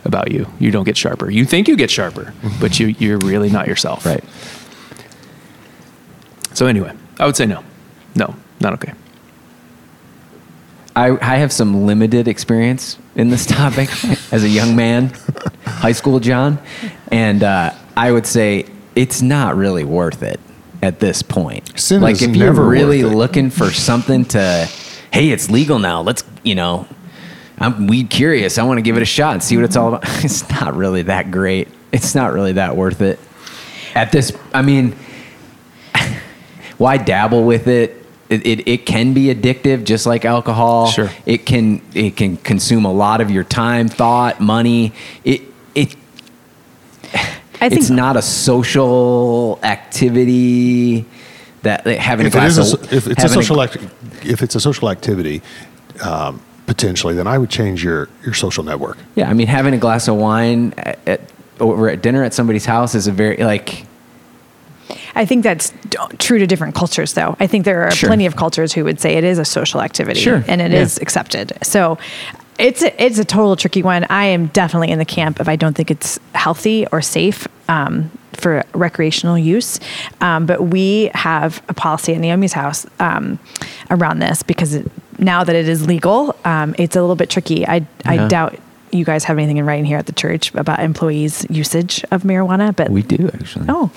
[0.05, 0.47] about you.
[0.61, 1.28] You don't get sharper.
[1.28, 4.07] You think you get sharper, but you, you're really not yourself.
[4.07, 4.22] Right.
[6.55, 7.64] So anyway, I would say no.
[8.14, 8.93] No, not okay.
[10.97, 13.89] I, I have some limited experience in this topic
[14.32, 15.12] as a young man,
[15.64, 16.59] high school John,
[17.12, 18.66] and uh, I would say
[18.99, 20.41] it's not really worth it
[20.83, 21.79] at this point.
[21.79, 24.69] Sin like if you're really looking for something to,
[25.13, 26.03] hey, it's legal now.
[26.03, 26.89] Let's you know,
[27.59, 28.59] I'm weed curious.
[28.59, 30.05] I want to give it a shot and see what it's all about.
[30.25, 31.69] It's not really that great.
[31.93, 33.21] It's not really that worth it.
[33.95, 34.97] At this, I mean,
[36.79, 38.05] why dabble with it?
[38.29, 40.89] It, it, it can be addictive, just like alcohol.
[40.89, 41.09] Sure.
[41.25, 44.93] It can it can consume a lot of your time, thought, money.
[45.23, 45.43] It
[45.77, 45.95] it
[47.61, 51.05] I think it's not a social activity
[51.63, 53.61] that like, having If a it glass is, of a, if it's a having social
[53.63, 53.77] act,
[54.25, 55.43] if it's a social activity,
[56.03, 58.97] um, potentially, then I would change your your social network.
[59.17, 61.21] yeah, I mean, having a glass of wine at, at
[61.61, 63.85] over at dinner at somebody's house is a very like
[65.15, 67.37] I think that's d- true to different cultures, though.
[67.41, 68.09] I think there are Sure.
[68.09, 70.45] plenty of cultures who would say it is a social activity, Sure.
[70.47, 71.03] and it is Yeah.
[71.03, 71.53] accepted.
[71.63, 71.99] So
[72.59, 74.05] it's a, it's a total tricky one.
[74.11, 78.11] I am definitely in the camp of I don't think it's healthy or safe um,
[78.33, 79.79] for recreational use.
[80.21, 83.39] Um, but we have a policy at Naomi's house um,
[83.91, 87.67] around this because it, now that it is legal, um, it's a little bit tricky.
[87.67, 88.59] I I doubt.
[88.91, 92.75] You guys have anything in writing here at the church about employees' usage of marijuana,
[92.75, 93.67] but we do actually.
[93.69, 93.91] Oh,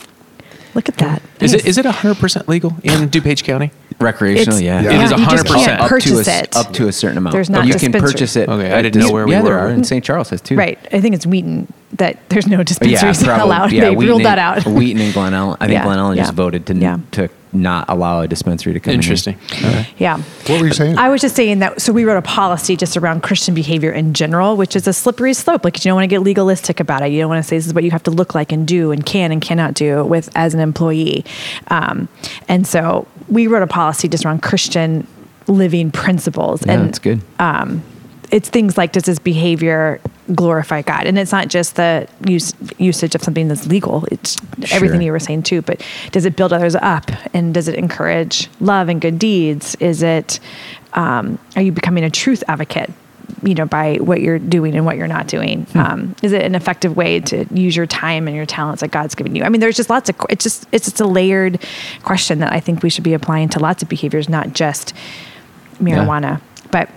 [0.76, 1.22] look at that!
[1.40, 1.62] Is Nice.
[1.62, 3.72] it is it 100% legal in DuPage County?
[4.02, 4.82] Recreational, It's- yeah.
[4.82, 5.00] Yeah.
[5.00, 5.66] It is you just 100%.
[5.66, 6.56] can't up purchase to a, it.
[6.58, 7.34] up to a certain amount.
[7.34, 8.12] There's But not you can dispensary.
[8.12, 8.50] purchase it.
[8.50, 9.60] Okay, I didn't know where we yeah, there were.
[9.60, 9.70] are.
[9.70, 10.04] In St.
[10.04, 10.56] Charles has too.
[10.56, 10.78] Right.
[10.92, 13.72] I think it's Wheaton that there's no But dispensaries probably- allowed.
[13.72, 14.66] yeah, they Wheaton ruled and- that out.
[14.66, 15.58] Wheaton and Glen Ellyn.
[15.60, 16.98] I think Yeah, Glen Ellyn just voted to yeah.
[17.12, 18.94] to not allow a dispensary to come.
[18.94, 19.12] in here.
[19.12, 19.38] Interesting.
[19.52, 19.88] Okay.
[19.98, 20.18] yeah.
[20.48, 20.98] What were you saying?
[20.98, 21.82] I was just saying that.
[21.82, 25.34] So we wrote a policy just around Christian behavior in general, which is a slippery
[25.34, 25.64] slope.
[25.64, 27.12] Like you don't want to get legalistic about it.
[27.12, 28.92] You don't want to say this is what you have to look like and do
[28.92, 31.26] and can and cannot do with as an employee.
[31.68, 32.08] Um,
[32.48, 35.08] and so we wrote a policy just around Christian
[35.48, 36.66] living principles.
[36.66, 37.22] Yeah, and that's good.
[37.40, 37.84] um,
[38.32, 40.00] it's things like does this behavior
[40.34, 41.06] glorify God?
[41.06, 44.06] And it's not just the use, usage of something that's legal.
[44.10, 44.38] It's
[44.72, 45.62] everything you were saying too.
[45.62, 47.12] But does it build others up?
[47.34, 49.76] And does it encourage love and good deeds?
[49.76, 50.40] Is it
[50.94, 52.90] um, are you becoming a truth advocate?
[53.44, 55.66] You know, by what you're doing and what you're not doing.
[55.74, 59.16] Um, is it an effective way to use your time and your talents that God's
[59.16, 59.44] given you?
[59.44, 60.16] I mean, there's just lots of.
[60.30, 61.64] It's just it's just a layered
[62.04, 64.94] question that I think we should be applying to lots of behaviors, not just
[65.80, 66.40] marijuana.
[66.72, 66.90] But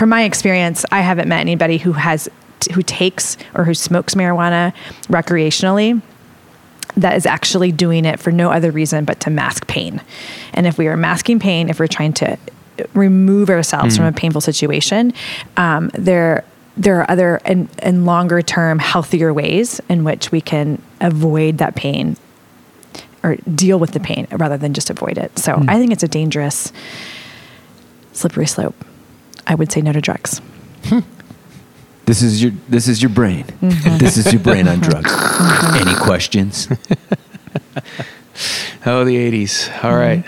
[0.00, 2.26] from my experience, I haven't met anybody who has
[2.72, 4.72] who takes or who smokes marijuana
[5.08, 6.00] recreationally
[6.96, 10.00] that is actually doing it for no other reason but to mask pain.
[10.54, 12.38] And if we are masking pain, if we're trying to
[12.94, 15.12] remove ourselves from a painful situation,
[15.58, 16.44] um, there
[16.78, 21.74] there are other and, and longer term healthier ways in which we can avoid that
[21.74, 22.16] pain
[23.22, 25.38] or deal with the pain rather than just avoid it.
[25.38, 26.72] So I think it's a dangerous
[28.14, 28.82] slippery slope.
[29.46, 30.40] I would say no to drugs.
[32.06, 33.44] This is your this is your brain.
[33.44, 33.98] Mm-hmm.
[33.98, 35.12] This is your brain on drugs.
[35.80, 36.68] Any questions?
[38.86, 39.84] Oh, the 80s.
[39.84, 40.24] All right.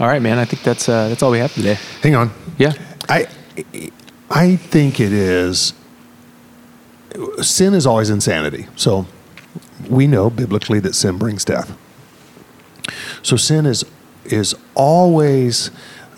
[0.00, 0.38] All right, man.
[0.38, 1.76] I think that's uh, that's all we have today.
[2.02, 2.30] Hang on.
[2.56, 2.72] Yeah.
[3.08, 3.28] I
[4.30, 5.74] I think it is
[7.42, 8.66] sin is always insanity.
[8.76, 9.06] So
[9.88, 11.76] we know biblically that sin brings death.
[13.22, 13.84] So sin is
[14.24, 15.70] is always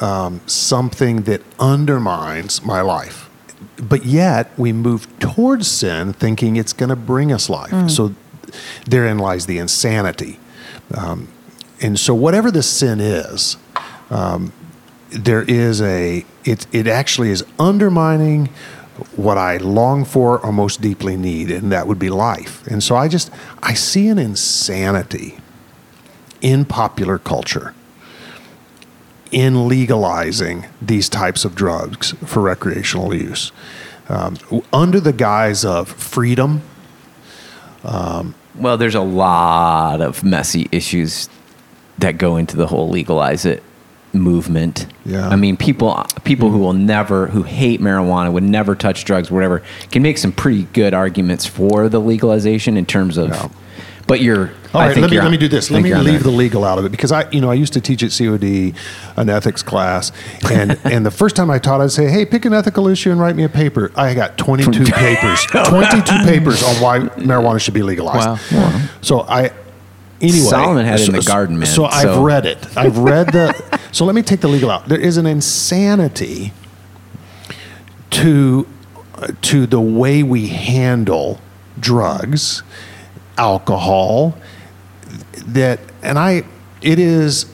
[0.02, 3.30] um, something that undermines my life.
[3.78, 7.72] But yet we move towards sin thinking it's going to bring us life.
[7.88, 8.14] So
[8.86, 10.40] therein lies the insanity.
[10.94, 11.28] Um,
[11.80, 13.56] and so whatever the sin is,
[15.10, 18.48] there is a it it actually is undermining
[19.16, 22.66] what I long for or most deeply need, and that would be life.
[22.66, 23.30] And so I just
[23.62, 25.38] I see an insanity
[26.40, 27.74] in popular culture
[29.32, 33.50] in legalizing these types of drugs for recreational use
[34.08, 34.36] um,
[34.72, 36.62] under the guise of freedom.
[38.54, 41.28] Well, there's a lot of messy issues
[41.98, 43.62] that go into the whole legalize it
[44.12, 44.86] movement.
[45.06, 45.28] Yeah.
[45.28, 49.62] I mean, people people who will never who hate marijuana would never touch drugs, whatever,
[49.90, 53.30] can make some pretty good arguments for the legalization in terms of.
[53.30, 53.48] Yeah.
[54.06, 54.50] But you're.
[54.74, 55.70] All I right, think let me let me do this.
[55.70, 56.18] Let me leave there.
[56.20, 58.74] the legal out of it because I, you know, I used to teach at COD
[59.16, 60.12] an ethics class,
[60.50, 63.20] and and the first time I taught, I'd say, "Hey, pick an ethical issue and
[63.20, 66.98] write me a paper." I got twenty two papers, oh, twenty two papers on why
[67.20, 68.52] marijuana should be legalized.
[68.52, 68.88] Wow.
[69.02, 69.52] So I.
[70.20, 72.76] Anyway, Solomon had it in so- the garden, man, So I've read it.
[72.76, 73.80] I've read the.
[73.92, 74.88] so let me take the legal out.
[74.88, 76.52] There is an insanity
[78.10, 78.66] to
[79.42, 81.40] to the way we handle
[81.78, 82.62] drugs,
[83.36, 84.36] alcohol,
[85.46, 86.44] that and I
[86.80, 87.46] it is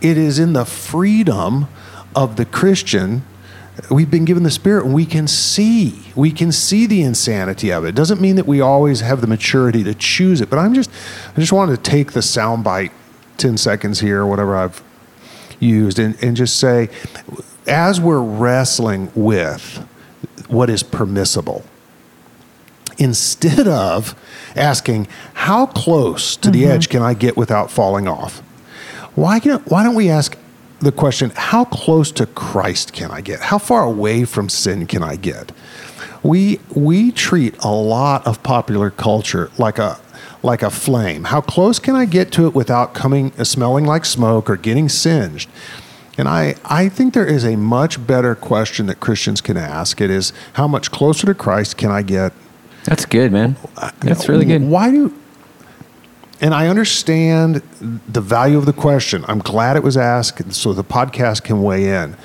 [0.00, 1.68] it is in the freedom
[2.14, 3.22] of the Christian
[3.88, 7.84] we've been given the spirit and we can see we can see the insanity of
[7.84, 7.94] it.
[7.94, 10.90] doesn't mean that we always have the maturity to choose it but i'm just
[11.36, 12.90] i just wanted to take the soundbite
[13.38, 14.82] 10 seconds here whatever i've
[15.58, 16.88] used and, and just say
[17.66, 19.86] as we're wrestling with
[20.48, 21.64] what is permissible
[23.00, 24.14] instead of
[24.54, 26.72] asking how close to the mm-hmm.
[26.72, 28.38] edge can I get without falling off?
[29.16, 30.38] Why can, why don't we ask
[30.78, 33.40] the question how close to Christ can I get?
[33.40, 35.52] How far away from sin can I get?
[36.22, 39.98] We we treat a lot of popular culture like a
[40.42, 41.24] like a flame.
[41.24, 45.48] How close can I get to it without coming smelling like smoke or getting singed?
[46.18, 50.00] And I, I think there is a much better question that Christians can ask.
[50.00, 52.34] It is how much closer to Christ can I get
[52.84, 53.56] That's good, man.
[54.00, 54.62] That's really good.
[54.62, 55.14] why do
[56.40, 59.24] and I understand the value of the question.
[59.28, 62.16] I'm glad it was asked so the podcast can weigh in.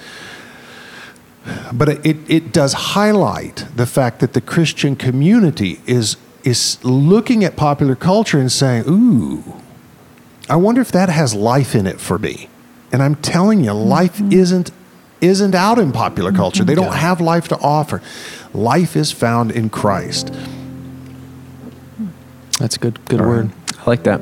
[1.74, 7.56] But it, it does highlight the fact that the Christian community is is looking at
[7.56, 9.44] popular culture and saying, ooh,
[10.48, 12.50] I wonder if that has life in it for me.
[12.92, 14.32] And I'm telling you, life mm-hmm.
[14.32, 14.72] isn't
[15.22, 16.64] isn't out in popular culture.
[16.64, 18.02] They don't have life to offer.
[18.56, 20.34] Life is found in Christ.
[22.58, 23.44] That's a good, good All right.
[23.44, 23.52] word.
[23.78, 24.22] I like that.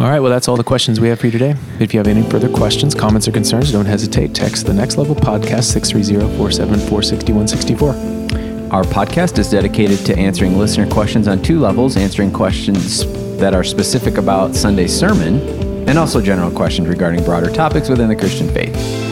[0.00, 1.54] All right, well, that's all the questions we have for you today.
[1.78, 4.34] If you have any further questions, comments, or concerns, don't hesitate.
[4.34, 8.72] Text the Next Level Podcast 630 474 6164.
[8.72, 13.04] Our podcast is dedicated to answering listener questions on two levels answering questions
[13.38, 15.40] that are specific about Sunday's sermon,
[15.88, 19.09] and also general questions regarding broader topics within the Christian faith.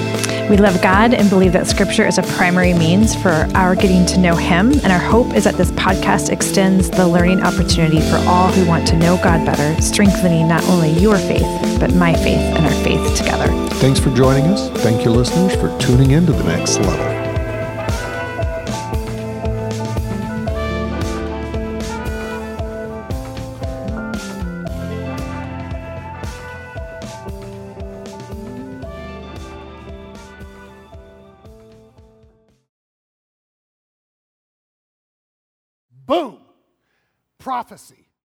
[0.48, 4.18] We love God and believe that Scripture is a primary means for our getting to
[4.18, 4.72] know Him.
[4.72, 8.86] And our hope is that this podcast extends the learning opportunity for all who want
[8.88, 13.16] to know God better, strengthening not only your faith, but my faith and our faith
[13.16, 13.48] together.
[13.74, 14.70] Thanks for joining us.
[14.82, 17.17] Thank you, listeners, for tuning in to the next level.
[37.48, 38.07] Prophecy.